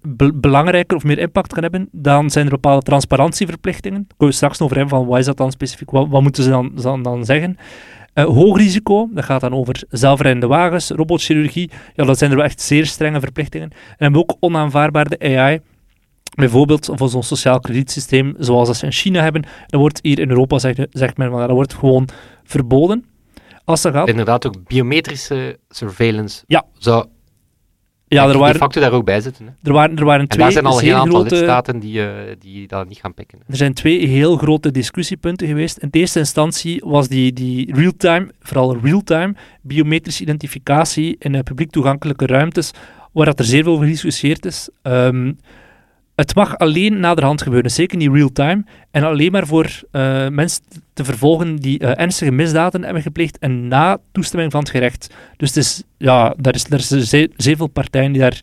be- 0.00 0.34
belangrijker 0.34 0.96
of 0.96 1.04
meer 1.04 1.18
impact 1.18 1.52
kan 1.52 1.62
hebben, 1.62 1.88
dan 1.92 2.30
zijn 2.30 2.44
er 2.44 2.50
bepaalde 2.50 2.82
transparantieverplichtingen. 2.82 3.98
Daar 3.98 4.16
kunnen 4.16 4.28
we 4.28 4.34
straks 4.34 4.60
over 4.60 4.76
hebben 4.76 4.98
van 4.98 5.06
wat 5.06 5.18
is 5.18 5.24
dat 5.24 5.36
dan 5.36 5.52
specifiek, 5.52 5.90
wat, 5.90 6.22
moeten 6.22 6.42
ze 6.42 6.50
dan, 6.50 6.72
dan, 6.74 7.02
dan 7.02 7.24
zeggen. 7.24 7.56
Eh, 8.18 8.24
hoog 8.24 8.56
risico, 8.56 9.08
dat 9.12 9.24
gaat 9.24 9.40
dan 9.40 9.52
over 9.54 9.82
zelfrijdende 9.88 10.46
wagens, 10.46 10.90
robotchirurgie, 10.90 11.70
ja, 11.94 12.04
dat 12.04 12.18
zijn 12.18 12.30
er 12.30 12.36
wel 12.36 12.44
echt 12.44 12.60
zeer 12.60 12.86
strenge 12.86 13.20
verplichtingen. 13.20 13.70
En 13.70 13.76
hebben 13.96 14.20
we 14.20 14.26
ook 14.28 14.36
onaanvaardbare 14.40 15.18
AI, 15.18 15.60
bijvoorbeeld 16.34 16.90
voor 16.92 17.08
zo'n 17.08 17.22
sociaal 17.22 17.60
kredietsysteem, 17.60 18.34
zoals 18.38 18.66
dat 18.68 18.76
ze 18.76 18.84
in 18.84 18.92
China 18.92 19.22
hebben, 19.22 19.42
dat 19.66 19.80
wordt 19.80 19.98
hier 20.02 20.18
in 20.18 20.28
Europa, 20.30 20.58
zegt, 20.58 20.80
zegt 20.90 21.16
men, 21.16 21.30
dat 21.30 21.50
wordt 21.50 21.74
gewoon 21.74 22.08
verboden. 22.44 23.04
Als 23.64 23.82
dat 23.82 23.92
gaat, 23.92 24.08
inderdaad 24.08 24.46
ook 24.46 24.66
biometrische 24.66 25.58
surveillance 25.68 26.44
Ja. 26.46 26.64
zou 26.78 27.06
ja, 28.08 28.26
er 28.26 28.32
de 28.32 28.38
waren, 28.38 28.56
facto 28.56 28.80
daar 28.80 28.92
ook 28.92 29.04
bij 29.04 29.20
zitten. 29.20 29.46
Hè. 29.46 29.50
er 29.62 29.72
waren, 29.72 29.96
er 29.96 30.04
waren 30.04 30.20
En 30.20 30.28
twee 30.28 30.42
daar 30.42 30.52
zijn 30.52 30.64
al 30.64 30.78
heel 30.78 30.94
aantal 30.94 31.20
grote... 31.20 31.34
lidstaten 31.34 31.78
die, 31.78 32.06
eh, 32.06 32.36
die 32.38 32.68
dat 32.68 32.88
niet 32.88 32.98
gaan 32.98 33.14
pikken. 33.14 33.38
Er 33.46 33.56
zijn 33.56 33.74
twee 33.74 34.06
heel 34.06 34.36
grote 34.36 34.70
discussiepunten 34.70 35.46
geweest. 35.46 35.78
In 35.78 35.88
de 35.90 35.98
eerste 35.98 36.18
instantie 36.18 36.82
was 36.84 37.08
die, 37.08 37.32
die 37.32 37.74
real-time, 37.74 38.30
vooral 38.40 38.76
real-time, 38.82 39.34
biometrische 39.62 40.22
identificatie 40.22 41.16
in 41.18 41.34
eh, 41.34 41.42
publiek 41.42 41.70
toegankelijke 41.70 42.26
ruimtes, 42.26 42.70
waar 43.12 43.26
dat 43.26 43.38
er 43.38 43.44
zeer 43.44 43.62
veel 43.62 43.72
over 43.72 43.84
gediscussieerd 43.84 44.44
is. 44.44 44.68
Ehm, 44.82 45.32
het 46.18 46.34
mag 46.34 46.58
alleen 46.58 47.00
naderhand 47.00 47.42
gebeuren, 47.42 47.70
zeker 47.70 47.96
niet 47.96 48.12
real-time, 48.12 48.64
en 48.90 49.02
alleen 49.02 49.32
maar 49.32 49.46
voor 49.46 49.82
eh, 49.90 50.28
mensen 50.28 50.62
te 50.92 51.04
vervolgen 51.04 51.56
die 51.56 51.78
eh, 51.78 52.02
ernstige 52.02 52.30
misdaden 52.30 52.84
hebben 52.84 53.02
gepleegd 53.02 53.38
en 53.38 53.68
na 53.68 53.98
toestemming 54.12 54.52
van 54.52 54.60
het 54.60 54.70
gerecht. 54.70 55.14
Dus 55.36 55.56
is, 55.56 55.82
ja, 55.96 56.34
daar 56.36 56.54
is, 56.54 56.70
er 56.70 56.80
zijn 56.80 57.32
zeer, 57.36 57.56
veel 57.56 57.66
partijen 57.66 58.12
die 58.12 58.20
daar 58.20 58.40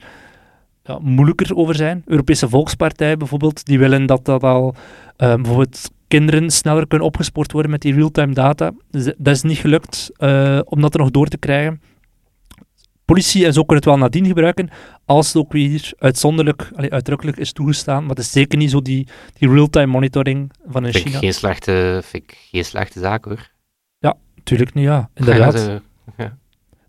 ja, 0.84 1.00
moeilijker 1.02 1.56
over 1.56 1.76
zijn. 1.76 2.04
Europese 2.06 2.50
Volkspartij 2.50 3.18
bijvoorbeeld, 3.18 3.66
die 3.66 3.80
willen 3.80 4.06
dat 4.06 4.26
dat 4.26 4.44
al 4.44 4.76
eh, 5.18 5.36
bijvoorbeeld 5.36 5.92
kinderen 6.08 6.50
sneller 6.50 6.88
kunnen 6.88 7.08
opgespoord 7.08 7.52
worden 7.52 7.72
met 7.72 7.82
die 7.82 7.94
real-time 7.94 8.34
data. 8.34 8.72
Dus 8.92 9.04
dat 9.18 9.36
is 9.36 9.42
niet 9.42 9.58
gelukt 9.58 10.12
om 10.66 10.82
dat 10.82 10.94
er 10.94 11.00
nog 11.00 11.12
door 11.12 11.28
te 11.28 11.38
krijgen. 11.38 11.82
Politie 13.06 13.46
en 13.46 13.54
zo 13.54 13.60
kunnen 13.63 13.76
het 13.76 13.86
wel 13.86 13.98
nadien 13.98 14.26
gebruiken, 14.26 14.70
als 15.06 15.28
het 15.28 15.36
ook 15.36 15.52
weer 15.52 15.94
uitzonderlijk, 15.98 16.72
allee, 16.76 16.91
uitdrukkelijk 16.91 17.38
is 17.38 17.52
toegestaan. 17.52 18.02
Maar 18.02 18.10
het 18.15 18.20
is 18.26 18.32
zeker 18.32 18.58
niet 18.58 18.72
zo 18.72 18.82
die, 18.82 19.08
die 19.34 19.50
real-time 19.50 19.86
monitoring 19.91 20.52
van 20.68 20.84
Vind 20.84 20.96
ik 20.96 21.02
China. 21.02 21.18
geen 21.18 21.34
slechte, 21.34 22.02
vind 22.04 22.24
ik 22.24 22.38
geen 22.52 22.65
slechte 22.65 23.00
zaak 23.00 23.26
hoor. 23.26 23.54
Natuurlijk 24.36 24.74
niet, 24.74 24.84
ja. 24.86 25.10
Inderdaad. 25.13 25.82
Ja, 26.18 26.38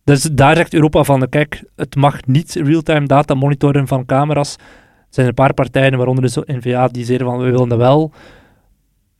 Dus 0.04 0.22
daar 0.22 0.56
zegt 0.56 0.74
Europa 0.74 1.02
van, 1.02 1.28
kijk, 1.28 1.64
het 1.76 1.94
mag 1.96 2.26
niet 2.26 2.54
real-time 2.54 3.06
data 3.06 3.34
monitoren 3.34 3.86
van 3.86 4.04
camera's. 4.06 4.54
Er 4.54 4.62
zijn 5.08 5.26
een 5.26 5.34
paar 5.34 5.54
partijen, 5.54 5.96
waaronder 5.96 6.24
dus 6.24 6.32
de 6.32 6.44
N-VA, 6.46 6.88
die 6.88 7.04
zeggen 7.04 7.26
van, 7.26 7.38
we 7.38 7.44
willen 7.50 7.68
dat 7.68 7.78
wel 7.78 8.12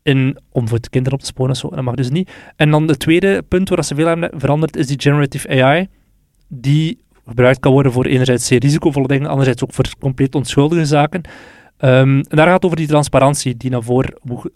in, 0.03 0.39
om 0.53 0.69
voor 0.69 0.81
de 0.81 0.89
kinderen 0.89 1.19
op 1.19 1.25
te 1.25 1.31
sporen 1.31 1.51
en 1.53 1.57
zo. 1.59 1.69
Dat 1.69 1.83
mag 1.85 1.95
dus 1.95 2.11
niet. 2.11 2.31
En 2.57 2.71
dan 2.71 2.89
het 2.89 2.99
tweede 2.99 3.43
punt 3.43 3.69
waar 3.69 3.85
ze 3.85 3.95
veel 3.95 4.07
hebben 4.07 4.31
veranderd, 4.41 4.77
is 4.77 4.87
die 4.87 5.01
generative 5.01 5.63
AI, 5.63 5.89
die 6.49 7.05
gebruikt 7.27 7.61
kan 7.61 7.73
worden 7.73 7.93
voor 7.93 8.05
enerzijds 8.05 8.47
zeer 8.47 8.59
risicovolle 8.61 9.07
dingen, 9.07 9.29
anderzijds 9.29 9.65
ook 9.65 9.75
voor 9.75 9.85
compleet 9.99 10.35
onschuldige 10.35 10.85
zaken. 10.85 11.23
Ehm, 11.77 12.19
en 12.29 12.37
daar 12.37 12.47
gaat 12.47 12.55
het 12.55 12.65
over 12.65 12.77
die 12.77 12.87
transparantie 12.87 13.57
die 13.57 13.71
naar 13.71 13.83
voren 13.83 14.19
moet, 14.23 14.51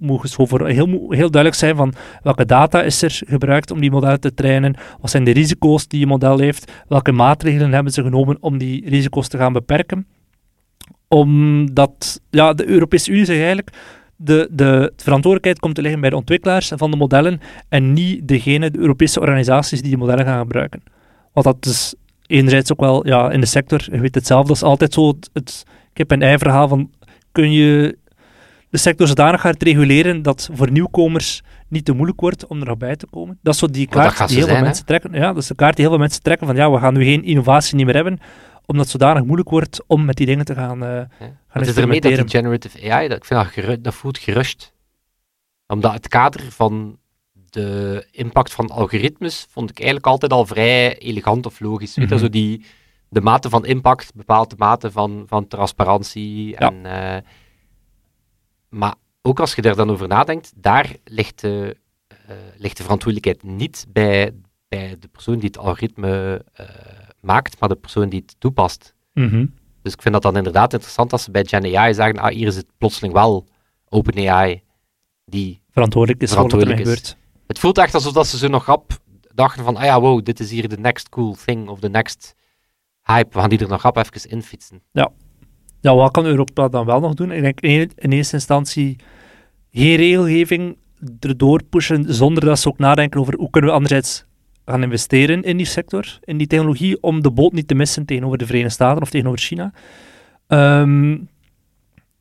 moet, 0.00 0.20
geschoven. 0.20 0.66
Heel, 0.66 0.86
heel 0.86 1.30
duidelijk 1.30 1.54
zijn 1.54 1.76
van 1.76 1.94
welke 2.22 2.44
data 2.44 2.82
is 2.82 3.02
er 3.02 3.20
gebruikt 3.26 3.70
om 3.70 3.80
die 3.80 3.90
modellen 3.90 4.20
te 4.20 4.34
trainen, 4.34 4.74
wat 5.00 5.10
zijn 5.10 5.24
de 5.24 5.30
risico's 5.30 5.88
die 5.88 6.00
je 6.00 6.06
model 6.06 6.38
heeft, 6.38 6.72
welke 6.88 7.12
maatregelen 7.12 7.72
hebben 7.72 7.92
ze 7.92 8.02
genomen 8.02 8.36
om 8.40 8.58
die 8.58 8.88
risico's 8.88 9.28
te 9.28 9.36
gaan 9.36 9.52
beperken. 9.52 10.06
Omdat 11.08 12.20
ja, 12.30 12.52
de 12.52 12.66
Europese 12.66 13.10
Unie 13.10 13.24
zegt 13.24 13.38
eigenlijk, 13.38 13.70
de, 14.16 14.48
de 14.50 14.92
verantwoordelijkheid 14.96 15.58
komt 15.58 15.74
te 15.74 15.82
liggen 15.82 16.00
bij 16.00 16.10
de 16.10 16.16
ontwikkelaars 16.16 16.72
van 16.76 16.90
de 16.90 16.96
modellen 16.96 17.40
en 17.68 17.92
niet 17.92 18.28
degene, 18.28 18.70
de 18.70 18.78
Europese 18.78 19.20
organisaties 19.20 19.80
die 19.80 19.88
die 19.88 19.98
modellen 19.98 20.24
gaan 20.24 20.40
gebruiken. 20.40 20.82
Want 21.32 21.46
dat 21.46 21.66
is 21.66 21.94
enerzijds 22.26 22.72
ook 22.72 22.80
wel 22.80 23.06
ja, 23.06 23.30
in 23.30 23.40
de 23.40 23.46
sector, 23.46 23.88
je 23.90 24.00
weet 24.00 24.14
het 24.14 24.26
zelf, 24.26 24.46
dat 24.46 24.56
is 24.56 24.62
altijd 24.62 24.92
zo 24.92 25.08
het, 25.08 25.30
het 25.32 25.62
kip-en-ei 25.92 26.38
verhaal 26.38 26.68
van 26.68 26.90
kun 27.32 27.52
je 27.52 27.98
de 28.68 28.78
sector 28.78 29.06
zodanig 29.06 29.40
gaan 29.40 29.54
reguleren 29.58 30.22
dat 30.22 30.50
voor 30.52 30.70
nieuwkomers 30.70 31.42
niet 31.68 31.84
te 31.84 31.92
moeilijk 31.92 32.20
wordt 32.20 32.46
om 32.46 32.60
er 32.60 32.66
nog 32.66 32.76
bij 32.76 32.96
te 32.96 33.06
komen. 33.10 33.38
Dat 33.42 33.54
is 33.54 33.60
zo 33.60 33.66
die 33.66 33.86
dat 33.86 34.14
kaart 34.14 34.28
die 34.28 34.36
heel 34.36 34.46
veel 34.46 34.56
hè? 34.56 34.62
mensen 34.62 34.84
trekken. 34.84 35.12
Ja, 35.12 35.32
dat 35.32 35.42
is 35.42 35.46
de 35.46 35.54
kaart 35.54 35.76
die 35.76 35.84
heel 35.84 35.94
veel 35.94 36.02
mensen 36.02 36.22
trekken 36.22 36.46
van 36.46 36.56
ja, 36.56 36.70
we 36.70 36.78
gaan 36.78 36.94
nu 36.94 37.04
geen 37.04 37.24
innovatie 37.24 37.76
niet 37.76 37.86
meer 37.86 37.94
hebben, 37.94 38.18
omdat 38.66 38.82
het 38.82 39.00
zodanig 39.00 39.24
moeilijk 39.24 39.50
wordt 39.50 39.82
om 39.86 40.04
met 40.04 40.16
die 40.16 40.26
dingen 40.26 40.44
te 40.44 40.54
gaan, 40.54 40.84
eh 40.84 40.88
gaan 41.18 41.36
Wat 41.52 41.66
is 41.66 41.76
ermee 41.76 42.00
dat 42.00 42.16
die 42.16 42.28
generative 42.28 42.90
AI, 42.90 43.08
dat, 43.08 43.16
ik 43.16 43.24
vind 43.24 43.66
dat, 43.66 43.84
dat 43.84 43.94
voelt 43.94 44.18
gerust. 44.18 44.72
Omdat 45.66 45.92
het 45.92 46.08
kader 46.08 46.40
van 46.50 46.98
de 47.52 48.06
impact 48.10 48.52
van 48.52 48.70
algoritmes 48.70 49.46
vond 49.50 49.70
ik 49.70 49.76
eigenlijk 49.76 50.06
altijd 50.06 50.32
al 50.32 50.46
vrij 50.46 50.98
elegant 50.98 51.46
of 51.46 51.60
logisch. 51.60 51.94
Weet 51.96 52.08
je, 52.08 52.14
Mhm. 52.14 52.24
zo 52.24 52.30
die, 52.30 52.64
de 53.08 53.20
mate 53.20 53.48
van 53.48 53.64
impact 53.66 54.14
bepaalt 54.14 54.50
de 54.50 54.56
mate 54.58 54.90
van, 54.90 55.24
van 55.26 55.46
transparantie. 55.48 56.56
En, 56.56 56.86
eh, 56.86 57.20
maar 58.68 58.94
ook 59.22 59.40
als 59.40 59.54
je 59.54 59.62
daar 59.62 59.76
dan 59.76 59.90
over 59.90 60.08
nadenkt, 60.08 60.52
daar 60.56 60.96
ligt 61.04 61.40
de, 61.40 61.76
eh, 62.08 62.36
ligt 62.56 62.76
de 62.76 62.82
verantwoordelijkheid 62.82 63.56
niet 63.56 63.86
bij, 63.88 64.32
bij 64.68 64.96
de 64.98 65.08
persoon 65.08 65.34
die 65.38 65.46
het 65.46 65.58
algoritme 65.58 66.44
eh, 66.52 66.66
maakt, 67.20 67.60
maar 67.60 67.68
de 67.68 67.74
persoon 67.76 68.08
die 68.08 68.20
het 68.26 68.34
toepast. 68.38 68.94
Mhm. 69.14 69.46
Dus 69.82 69.92
ik 69.92 70.02
vind 70.02 70.14
dat 70.14 70.22
dan 70.22 70.36
inderdaad 70.36 70.72
interessant 70.72 71.12
als 71.12 71.22
ze 71.22 71.30
bij 71.30 71.44
Gen 71.44 71.76
AI 71.76 71.94
zeggen, 71.94 72.18
ah, 72.18 72.34
hier 72.34 72.46
is 72.46 72.56
het 72.56 72.66
plotseling 72.78 73.14
wel 73.14 73.46
OpenAI 73.88 74.62
die... 75.24 75.60
Verantwoordelijk 75.70 76.22
is 76.22 76.32
voor 76.32 76.42
wat 76.50 76.52
er 76.52 76.70
is. 76.70 76.76
gebeurt. 76.78 77.16
Het 77.52 77.60
voelt 77.60 77.78
echt 77.78 77.94
alsof 77.94 78.12
dat 78.12 78.26
ze 78.26 78.38
zo 78.38 78.48
nog 78.48 78.66
rap 78.66 78.98
dachten 79.34 79.64
van, 79.64 79.76
ah 79.76 79.84
ja, 79.84 80.00
wow, 80.00 80.24
dit 80.24 80.40
is 80.40 80.50
hier 80.50 80.68
de 80.68 80.78
next 80.78 81.08
cool 81.08 81.36
thing, 81.44 81.68
of 81.68 81.80
de 81.80 81.88
next 81.88 82.34
hype, 83.02 83.28
we 83.32 83.38
gaan 83.38 83.48
die 83.48 83.58
er 83.58 83.68
nog 83.68 83.82
rap 83.82 83.96
even 83.96 84.30
infietsen. 84.30 84.82
Ja, 85.80 85.94
wat 85.94 86.10
kan 86.10 86.24
Europa 86.24 86.68
dan 86.68 86.86
wel 86.86 87.00
nog 87.00 87.14
doen? 87.14 87.30
Ik 87.30 87.42
denk 87.42 87.60
in, 87.60 88.12
eerste 88.12 88.34
instantie 88.34 88.96
geen 89.70 89.96
regelgeving 89.96 90.76
erdoor 91.20 91.62
pushen 91.62 92.14
zonder 92.14 92.44
dat 92.44 92.58
ze 92.58 92.68
ook 92.68 92.78
nadenken 92.78 93.20
over 93.20 93.34
hoe 93.34 93.50
kunnen 93.50 93.70
we 93.70 93.76
anderzijds 93.76 94.24
gaan 94.64 94.82
investeren 94.82 95.42
in 95.42 95.56
die 95.56 95.66
sector, 95.66 96.18
in 96.24 96.36
die 96.36 96.46
technologie, 96.46 97.02
om 97.02 97.22
de 97.22 97.30
boot 97.30 97.52
niet 97.52 97.68
te 97.68 97.74
missen 97.74 98.04
tegenover 98.04 98.38
de 98.38 98.46
Verenigde 98.46 98.74
Staten 98.74 99.02
of 99.02 99.10
tegenover 99.10 99.38
China. 99.38 99.72
Ehm, 100.46 101.18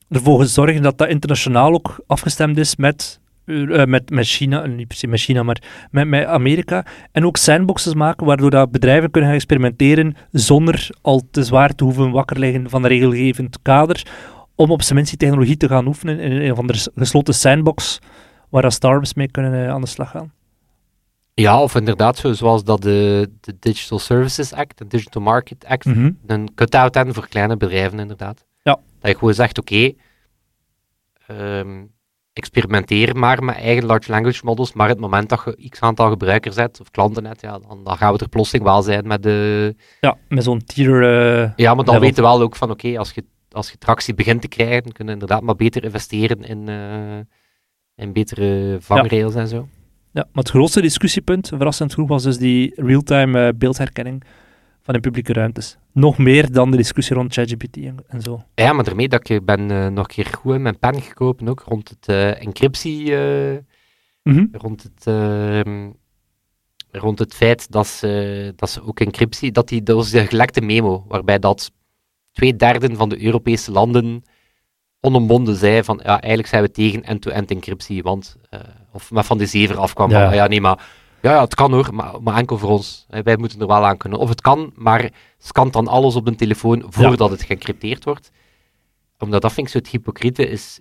ervoor 0.10 0.46
zorgen 0.46 0.82
dat 0.82 0.98
dat 0.98 1.10
internationaal 1.10 1.74
ook 1.74 2.04
afgestemd 2.08 2.58
is 2.58 2.76
met, 2.76 3.21
eh, 3.52 3.86
met, 3.86 4.10
met 4.10 4.26
China, 4.28 4.64
eh, 4.64 4.72
niet 4.72 4.88
per 4.88 4.98
se 4.98 5.08
met 5.08 5.20
China, 5.20 5.44
maar 5.44 5.88
met, 5.92 6.08
met 6.08 6.26
Amerika. 6.26 6.86
En 7.12 7.26
ook 7.26 7.38
sandboxes 7.38 7.94
maken 7.94 8.26
waardoor 8.26 8.50
dat 8.50 8.72
bedrijven 8.72 9.12
kunnen 9.12 9.30
gaan 9.30 9.38
experimenteren 9.40 10.16
zonder 10.32 10.90
al 11.02 11.22
te 11.32 11.44
zwaar 11.44 11.76
te 11.76 11.84
hoeven 11.84 12.12
wakker 12.12 12.40
liggen 12.40 12.70
van 12.70 12.84
een 12.84 12.90
regelgevend 12.90 13.58
kader, 13.62 14.06
om 14.56 14.72
op 14.72 14.82
zijn 14.82 14.96
minst 14.96 15.10
die 15.10 15.20
technologie 15.20 15.58
te 15.58 15.68
gaan 15.68 15.88
oefenen 15.88 16.20
in 16.20 16.32
een 16.32 16.52
of 16.52 16.58
andere 16.60 16.80
gesloten 16.96 17.34
sandbox 17.34 18.00
waar 18.50 18.62
dat 18.62 18.74
startups 18.74 19.14
mee 19.14 19.32
kunnen 19.32 19.66
eh, 19.66 19.70
aan 19.74 19.82
de 19.82 19.88
slag 19.88 20.10
gaan. 20.10 20.32
Ja, 21.34 21.62
of 21.62 21.76
inderdaad, 21.76 22.18
zo, 22.18 22.34
zoals 22.34 22.64
dat 22.64 22.82
de, 22.82 23.30
de 23.42 23.56
Digital 23.60 24.00
Services 24.00 24.54
Act, 24.54 24.78
de 24.78 24.88
Digital 24.88 25.22
Market 25.22 25.66
Act, 25.66 25.86
Mhm. 25.86 26.12
een 26.26 26.54
cut-out 26.56 26.96
hebben 26.96 27.14
voor 27.14 27.28
kleine 27.28 27.58
bedrijven, 27.58 28.00
inderdaad. 28.00 28.46
Ja. 28.64 28.80
Dat 29.00 29.12
je 29.12 29.18
gewoon 29.18 29.34
zegt, 29.34 29.60
oké, 29.60 29.92
ehm, 31.28 31.84
experimenteer 32.34 33.16
maar 33.18 33.44
met 33.44 33.56
eigen 33.56 33.86
large 33.86 34.12
language 34.12 34.42
models, 34.44 34.74
maar 34.74 34.88
het 34.90 35.00
moment 35.00 35.30
dat 35.30 35.44
je 35.58 35.70
x 35.70 35.80
aantal 35.80 36.10
gebruikers 36.10 36.56
hebt, 36.56 36.80
of 36.82 36.92
klanten 36.92 37.26
hebt, 37.26 37.42
ja, 37.42 37.60
dan, 37.60 37.84
dan 37.84 37.98
gaan 37.98 38.14
we 38.14 38.20
er 38.20 38.30
plotseling 38.30 38.66
wel 38.66 38.82
zijn 38.82 39.08
met 39.08 39.24
de... 39.24 39.76
Ja, 40.02 40.18
met 40.30 40.44
zo'n 40.44 40.64
tier. 40.66 41.04
eh, 41.04 41.52
Ja, 41.56 41.74
maar 41.76 41.86
dan 41.86 41.94
Level. 41.94 42.00
weten 42.10 42.24
we 42.24 42.30
wel 42.30 42.42
ook 42.42 42.56
van, 42.56 42.72
oké, 42.72 42.98
als, 42.98 43.12
je, 43.12 43.24
als 43.52 43.72
je 43.72 43.78
tractie 43.78 44.14
begint 44.14 44.42
te 44.42 44.48
krijgen, 44.48 44.92
kun 44.92 45.06
je 45.06 45.12
inderdaad 45.12 45.42
maar 45.42 45.56
beter 45.56 45.84
investeren 45.84 46.44
in, 46.44 46.70
eh, 46.70 48.04
in 48.06 48.14
betere 48.14 48.78
vangrails 48.80 49.36
en 49.36 49.48
zo. 49.48 49.68
Ja, 50.14 50.22
maar 50.32 50.44
het 50.44 50.50
grootste 50.50 50.82
discussiepunt, 50.82 51.48
verrassend 51.48 51.94
genoeg, 51.94 52.10
was 52.10 52.24
dus 52.24 52.38
die 52.38 52.74
real-time 52.76 53.48
eh, 53.48 53.54
beeldherkenning 53.58 54.24
in 54.94 55.02
publieke 55.02 55.34
ruimtes. 55.34 55.78
Nog 55.94 56.18
meer 56.18 56.52
dan 56.52 56.72
de 56.72 56.78
discussie 56.78 57.16
rond 57.16 57.34
ChatGPT 57.34 57.78
en, 57.78 57.98
en 58.08 58.22
zo. 58.22 58.44
Ja, 58.56 58.74
maar 58.74 58.84
daarmee 58.84 59.08
dat 59.08 59.30
ik 59.30 59.46
ben 59.46 59.72
eh, 59.72 59.88
nog 59.88 60.08
een 60.08 60.14
keer 60.14 60.26
goed 60.26 60.54
in 60.56 60.62
mijn 60.62 60.80
pen 60.80 61.02
gekomen, 61.02 61.48
ook 61.48 61.60
rond 61.66 61.90
het 61.90 62.08
eh, 62.08 62.42
encryptie... 62.42 63.16
eh, 63.18 63.58
Mhm. 64.24 64.46
rond 64.52 64.84
het, 64.84 65.08
ehm, 65.08 65.90
rond 66.92 67.20
het 67.20 67.34
feit 67.34 67.72
dat 67.72 67.88
ze, 67.88 68.54
dat 68.56 68.70
ze 68.70 68.84
ook 68.84 69.00
encryptie, 69.00 69.52
dat 69.52 69.68
die, 69.68 69.84
dat 69.84 69.96
was 69.96 70.10
de 70.10 70.26
gelekte 70.28 70.62
memo, 70.62 71.06
waarbij 71.08 71.40
dat 71.40 71.72
twee 72.32 72.56
derde 72.56 72.96
van 72.96 73.10
de 73.10 73.24
Europese 73.26 73.72
landen 73.72 74.24
onomwonden 75.00 75.56
zei 75.56 75.84
van, 75.84 76.00
ja, 76.04 76.20
eigenlijk 76.20 76.48
zijn 76.48 76.64
we 76.64 76.72
tegen 76.72 77.04
end-to-end 77.04 77.52
encryptie, 77.52 78.04
want, 78.04 78.38
of 78.92 79.12
met 79.12 79.26
van 79.26 79.38
de 79.38 79.46
zever 79.46 79.78
afkwam 79.78 80.10
Ja. 80.10 80.20
van, 80.20 80.28
ah 80.30 80.36
ja, 80.36 80.48
nee, 80.48 80.62
maar, 80.62 80.90
ja, 81.22 81.32
ja, 81.32 81.42
het 81.42 81.56
kan 81.56 81.74
hoor, 81.74 81.94
maar, 81.94 82.22
maar 82.22 82.36
enkel 82.36 82.58
voor 82.58 82.70
ons. 82.70 83.06
Wij 83.10 83.38
moeten 83.38 83.60
er 83.62 83.68
wel 83.68 83.86
aan 83.86 83.98
kunnen. 83.98 84.20
Of 84.20 84.30
het 84.30 84.42
kan, 84.42 84.72
maar 84.76 85.10
scant 85.38 85.74
dan 85.74 85.88
alles 85.88 86.16
op 86.16 86.28
een 86.28 86.36
telefoon 86.36 86.84
voordat 86.90 87.30
het 87.30 87.44
geëncrypteerd 87.44 88.04
wordt. 88.04 88.32
Omdat 89.20 89.42
dat 89.42 89.54
vind 89.54 89.66
ik 89.68 89.72
zo 89.74 89.78
het 89.80 89.88
hypocriete 89.88 90.48
is, 90.48 90.80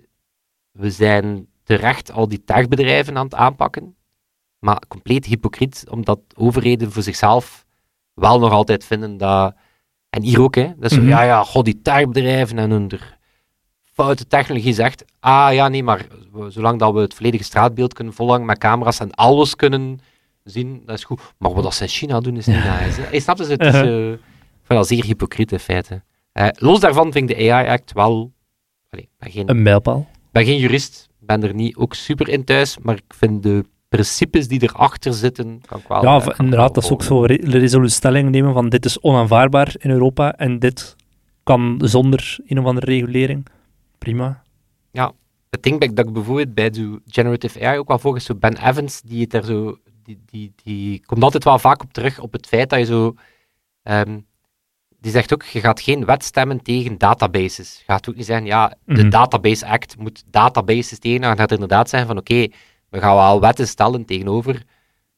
we 0.71 0.91
zijn 0.91 1.47
terecht 1.63 2.11
al 2.11 2.27
die 2.27 2.43
techbedrijven 2.43 3.17
aan 3.17 3.23
het 3.23 3.35
aanpakken, 3.35 3.95
maar 4.59 4.81
compleet 4.87 5.25
hypocriet, 5.25 5.85
omdat 5.89 6.19
overheden 6.35 6.91
voor 6.91 7.03
zichzelf 7.03 7.65
wel 8.13 8.39
nog 8.39 8.51
altijd 8.51 8.85
vinden 8.85 9.17
dat... 9.17 9.55
En 10.09 10.21
hier 10.21 10.41
ook, 10.41 10.55
hè. 10.55 10.73
Dat 10.77 10.91
is 10.91 10.97
zo, 10.97 11.01
Mhm. 11.01 11.09
ja, 11.09 11.21
ja, 11.21 11.43
god, 11.43 11.65
die 11.65 11.81
techbedrijven 11.81 12.57
en 12.57 12.69
hun 12.69 12.89
er 12.89 13.17
foute 13.93 14.27
technologie 14.27 14.73
zegt, 14.73 15.05
ah 15.19 15.53
ja, 15.53 15.67
nee, 15.67 15.83
maar 15.83 16.07
zolang 16.47 16.79
dat 16.79 16.93
we 16.93 16.99
het 16.99 17.13
volledige 17.13 17.43
straatbeeld 17.43 17.93
kunnen 17.93 18.13
volgen 18.13 18.45
met 18.45 18.57
camera's 18.57 18.99
en 18.99 19.11
alles 19.11 19.55
kunnen 19.55 19.99
zien, 20.43 20.81
dat 20.85 20.97
is 20.97 21.03
goed. 21.03 21.21
Maar 21.37 21.53
wat 21.53 21.73
ze 21.73 21.83
in 21.83 21.89
China 21.89 22.19
doen, 22.19 22.37
is 22.37 22.45
niet 22.45 22.55
nice. 22.79 23.01
hè. 23.01 23.09
Je 23.11 23.19
snapt 23.19 23.39
dus, 23.39 23.47
het 23.47 23.61
is 23.61 23.75
ik 23.75 24.19
dat 24.67 24.87
zeer 24.87 25.03
hypocriet 25.03 25.51
in 25.51 25.59
feite. 25.59 26.01
Eh, 26.31 26.47
los 26.53 26.79
daarvan 26.79 27.11
vind 27.11 27.29
ik 27.29 27.37
de 27.37 27.51
AI-act 27.51 27.93
wel... 27.93 28.31
Allee, 28.89 29.05
ik 29.05 29.09
ben 29.17 29.31
geen 29.31 29.49
Een 29.49 29.61
mijlpaal. 29.61 30.07
ben 30.31 30.45
geen 30.45 30.57
jurist, 30.59 31.09
ben 31.19 31.43
er 31.43 31.53
niet 31.53 31.75
ook 31.75 31.93
super 31.93 32.29
in 32.29 32.43
thuis, 32.43 32.77
maar 32.77 32.95
ik 32.95 33.03
vind 33.17 33.43
de 33.43 33.65
principes 33.89 34.47
die 34.47 34.63
erachter 34.63 35.13
zitten, 35.13 35.61
kan 35.65 35.79
ik 35.79 35.87
wel... 35.87 36.03
Ja, 36.03 36.15
eh, 36.17 36.21
kan 36.23 36.31
ik 36.33 36.37
inderdaad, 36.39 36.73
dat 36.75 36.83
is 36.83 36.91
ook 36.91 37.03
zo 37.03 37.21
re- 37.23 37.37
de 37.37 37.57
resolutie 37.57 37.95
stelling 37.95 38.29
nemen 38.29 38.53
van 38.53 38.69
dit 38.69 38.85
is 38.85 38.99
onaanvaardbaar 38.99 39.75
in 39.77 39.89
Europa 39.89 40.33
en 40.35 40.59
dit 40.59 40.95
kan 41.43 41.81
zonder 41.83 42.37
een 42.47 42.59
of 42.59 42.65
andere 42.65 42.85
regulering. 42.85 43.45
Prima. 43.97 44.41
Het 45.49 45.63
ding 45.63 45.79
dat 45.79 45.89
ik- 45.89 45.95
dat 45.95 46.07
ik 46.07 46.13
bijvoorbeeld 46.13 46.53
bij 46.53 46.69
de 46.69 47.01
generative 47.05 47.65
AI 47.65 47.77
ook 47.77 47.87
wel 47.87 47.99
volgens 47.99 48.25
zo 48.25 48.35
Ben 48.35 48.67
Evans, 48.67 49.01
die 49.01 49.21
het 49.21 49.33
er 49.33 49.43
zo... 49.45 49.77
Die, 50.03 50.21
die, 50.25 50.53
die 50.63 51.05
komt 51.05 51.23
altijd 51.23 51.43
wel 51.43 51.59
vaak 51.59 51.83
op 51.83 51.93
terug 51.93 52.19
op 52.19 52.33
het 52.33 52.47
feit 52.47 52.69
dat 52.69 52.79
je 52.79 52.85
zo... 52.85 53.13
ehm, 53.83 54.19
die 54.99 55.11
zegt 55.11 55.33
ook, 55.33 55.43
je 55.43 55.59
gaat 55.59 55.81
geen 55.81 56.05
wet 56.05 56.23
stemmen 56.23 56.61
tegen 56.63 56.97
databases. 56.97 57.77
Je 57.77 57.83
gaat 57.83 58.09
ook 58.09 58.15
niet 58.15 58.25
zeggen, 58.25 58.45
ja, 58.45 58.67
de 58.85 59.01
Mhm. 59.01 59.09
Database 59.09 59.65
Act 59.67 59.97
moet 59.97 60.23
databases 60.27 60.99
tegen. 60.99 61.21
Dan 61.21 61.29
gaat 61.29 61.39
het 61.39 61.51
inderdaad 61.51 61.89
zijn 61.89 62.05
van, 62.07 62.17
oké, 62.17 62.47
we 62.89 62.99
gaan 62.99 63.15
wel 63.15 63.39
wetten 63.41 63.67
stellen 63.67 64.05
tegenover 64.05 64.63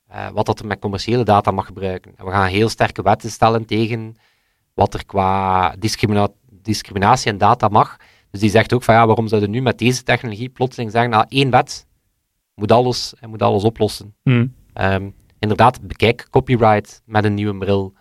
eh, 0.07 0.29
wat 0.29 0.45
dat 0.45 0.59
er 0.59 0.65
met 0.67 0.79
commerciële 0.79 1.23
data 1.23 1.51
mag 1.51 1.65
gebruiken. 1.65 2.13
En 2.17 2.25
we 2.25 2.31
gaan 2.31 2.47
heel 2.47 2.69
sterke 2.69 3.01
wetten 3.01 3.29
stellen 3.29 3.65
tegen 3.65 4.15
wat 4.73 4.93
er 4.93 5.05
qua 5.05 5.75
discrimina- 5.79 6.31
discriminatie 6.51 7.31
en 7.31 7.37
data 7.37 7.67
mag. 7.67 7.97
Dus 8.31 8.41
die 8.41 8.49
zegt 8.49 8.73
ook 8.73 8.83
van, 8.83 8.95
ja, 8.95 9.05
waarom 9.05 9.27
zouden 9.27 9.49
nu 9.49 9.61
met 9.61 9.77
deze 9.77 10.03
technologie 10.03 10.49
plotseling 10.49 10.91
zeggen, 10.91 11.09
nou, 11.11 11.25
één 11.29 11.49
wet 11.49 11.85
moet 12.55 12.71
alles, 12.71 13.13
moet 13.27 13.41
alles 13.41 13.63
oplossen. 13.63 14.15
Hm. 14.23 14.47
Ehm, 14.73 15.09
inderdaad, 15.39 15.81
bekijk 15.81 16.27
copyright 16.29 17.01
met 17.05 17.23
een 17.23 17.33
nieuwe 17.33 17.57
bril. 17.57 17.93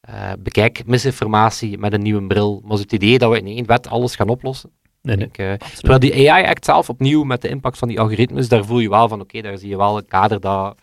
Eh, 0.00 0.32
bekijk 0.38 0.86
misinformatie 0.86 1.78
met 1.78 1.92
een 1.92 2.02
nieuwe 2.02 2.26
bril. 2.26 2.62
Maar 2.64 2.78
het 2.78 2.92
idee 2.92 3.18
dat 3.18 3.30
we 3.30 3.38
in 3.38 3.46
één 3.46 3.66
wet 3.66 3.88
alles 3.88 4.16
gaan 4.16 4.28
oplossen. 4.28 4.70
Nee, 5.02 5.16
nee. 5.16 5.26
Ik 5.26 5.38
eh, 5.38 5.52
terwijl 5.54 5.98
die 5.98 6.30
AI-act 6.30 6.64
zelf 6.64 6.88
opnieuw 6.88 7.22
met 7.22 7.42
de 7.42 7.48
impact 7.48 7.78
van 7.78 7.88
die 7.88 8.00
algoritmes, 8.00 8.48
daar 8.48 8.64
voel 8.64 8.78
je 8.78 8.88
wel 8.88 9.08
van, 9.08 9.20
oké, 9.20 9.40
daar 9.40 9.58
zie 9.58 9.68
je 9.68 9.76
wel 9.76 9.96
een 9.96 10.06
kader 10.06 10.40
dat, 10.40 10.78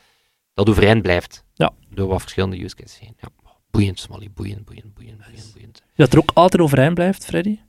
dat 0.54 0.70
overeind 0.70 1.02
blijft. 1.02 1.44
Ja. 1.54 1.72
Door 1.90 2.08
wat 2.08 2.22
verschillende 2.22 2.64
use 2.64 2.76
cases 2.76 3.00
heen. 3.00 3.16
Ja. 3.18 3.28
Boeiend, 3.72 4.00
Smally, 4.00 4.30
boeiend, 4.34 4.66
boeiend, 4.66 4.94
boeiend, 4.94 5.18
boeiend, 5.18 5.52
boeiend. 5.54 5.82
Dat 5.96 6.14
er 6.14 6.20
ook 6.20 6.32
altijd 6.34 6.62
overeind 6.62 6.94
blijft, 6.94 7.26
Freddy, 7.26 7.60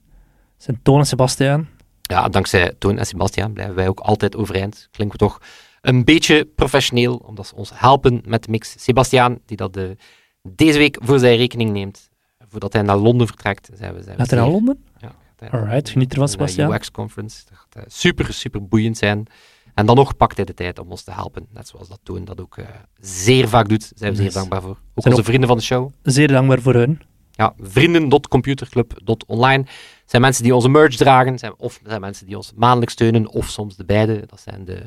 zijn 0.56 0.80
Toon 0.82 0.98
en 0.98 1.06
Sebastiaan. 1.06 1.68
Ja, 2.02 2.28
dankzij 2.28 2.72
Toon 2.78 2.98
en 2.98 3.06
Sebastiaan 3.06 3.52
blijven 3.52 3.74
wij 3.74 3.88
ook 3.88 4.00
altijd 4.00 4.36
overeind. 4.36 4.88
Klinken 4.90 5.18
we 5.18 5.24
toch 5.24 5.40
een 5.80 6.04
beetje 6.04 6.44
professioneel, 6.44 7.16
omdat 7.16 7.46
ze 7.46 7.54
ons 7.54 7.70
helpen 7.74 8.22
met 8.26 8.44
de 8.44 8.50
mix. 8.50 8.74
Sebastiaan, 8.78 9.38
die 9.46 9.56
dat 9.56 9.72
de, 9.72 9.96
deze 10.42 10.78
week 10.78 10.98
voor 11.02 11.18
zijn 11.18 11.36
rekening 11.36 11.70
neemt, 11.70 12.10
voordat 12.48 12.72
hij 12.72 12.82
naar 12.82 12.96
Londen 12.96 13.26
vertrekt, 13.26 13.70
zijn 13.74 13.94
we, 13.94 14.02
zijn 14.02 14.16
Gaat 14.16 14.30
hij 14.30 14.38
naar 14.38 14.48
Londen? 14.48 14.84
Ja, 14.98 15.14
Alright, 15.50 15.88
geniet 15.88 16.10
ervan, 16.10 16.26
eh, 16.26 16.32
Sebastiaan. 16.32 16.72
UX-conference. 16.72 17.44
Dat 17.48 17.58
gaat 17.58 17.74
eh, 17.84 17.86
super, 17.86 18.32
super 18.32 18.68
boeiend 18.68 18.96
zijn. 18.96 19.26
En 19.74 19.86
dan 19.86 19.96
nog 19.96 20.16
pakt 20.16 20.36
hij 20.36 20.44
de 20.44 20.54
tijd 20.54 20.78
om 20.78 20.90
ons 20.90 21.02
te 21.02 21.10
helpen. 21.10 21.46
Net 21.50 21.68
zoals 21.68 21.88
dat 21.88 21.98
Toon 22.02 22.24
dat 22.24 22.40
ook 22.40 22.56
eh, 22.56 22.66
zeer 23.00 23.48
vaak 23.48 23.68
doet. 23.68 23.92
Zijn 23.94 24.10
we 24.10 24.16
zeer 24.22 24.32
dankbaar 24.32 24.62
voor. 24.62 24.70
Ook 24.70 25.02
Zijn 25.02 25.14
onze 25.14 25.26
vrienden 25.26 25.48
van 25.48 25.56
de 25.56 25.62
show. 25.62 25.90
Zeer 26.02 26.28
dankbaar 26.28 26.60
voor 26.60 26.74
hun. 26.74 27.00
Ja, 27.30 27.54
vrienden.computerclub.online 27.58 29.66
zijn 30.06 30.22
mensen 30.22 30.42
die 30.42 30.54
onze 30.54 30.68
merch 30.68 30.96
dragen, 30.96 31.38
zijn, 31.38 31.54
of 31.56 31.80
zijn 31.84 32.00
mensen 32.00 32.26
die 32.26 32.36
ons 32.36 32.52
maandelijks 32.54 32.92
steunen, 32.92 33.28
of 33.28 33.48
soms 33.48 33.76
de 33.76 33.84
beide. 33.84 34.24
Dat 34.26 34.40
zijn 34.40 34.64
de, 34.64 34.82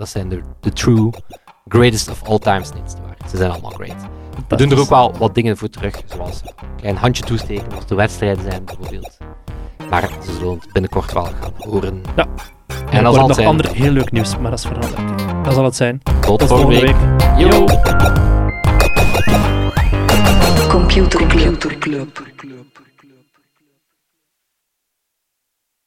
dat 0.00 0.08
zijn 0.08 0.28
de, 0.28 0.40
de 0.60 0.72
true 0.72 1.10
greatest 1.68 2.10
of 2.10 2.22
all 2.28 2.38
times. 2.38 2.72
Nee, 2.72 2.82
dat 2.82 2.88
is 2.90 2.94
niet 2.94 3.04
waar. 3.06 3.28
Ze 3.30 3.36
zijn 3.36 3.50
allemaal 3.50 3.70
great. 3.70 3.96
We 4.48 4.56
doen 4.56 4.70
er 4.70 4.78
ook 4.80 4.88
wel 4.88 5.12
wat 5.18 5.34
dingen 5.34 5.56
voor 5.56 5.68
terug, 5.68 6.02
zoals 6.06 6.40
een 6.44 6.66
klein 6.76 6.96
handje 6.96 7.24
toesteken 7.24 7.72
als 7.74 7.84
er 7.88 7.96
wedstrijden 7.96 8.44
zijn, 8.50 8.64
bijvoorbeeld. 8.64 9.18
Maar 9.90 10.08
ze 10.24 10.32
zullen 10.32 10.58
het 10.58 10.72
binnenkort 10.72 11.12
wel 11.12 11.24
gaan 11.24 11.52
horen. 11.56 12.02
Ja. 12.16 12.26
En 12.90 13.02
dat 13.04 13.12
er 13.12 13.18
zal 13.18 13.26
nog 13.26 13.34
zijn. 13.34 13.46
ander 13.46 13.70
heel 13.72 13.90
leuk 13.92 14.10
nieuws, 14.10 14.38
maar 14.38 14.50
dat 14.50 14.58
is 14.58 14.66
voor 14.66 14.76
een. 14.76 15.42
Dat 15.42 15.54
zal 15.54 15.64
het 15.64 15.76
zijn. 15.76 16.02
Tot, 16.20 16.38
Tot 16.38 16.48
volgende 16.48 16.80
week. 16.80 16.96
week. 16.96 17.38
Yo. 17.38 17.48
Yo. 17.48 17.66
Computer 20.68 21.26
Club. 21.78 22.28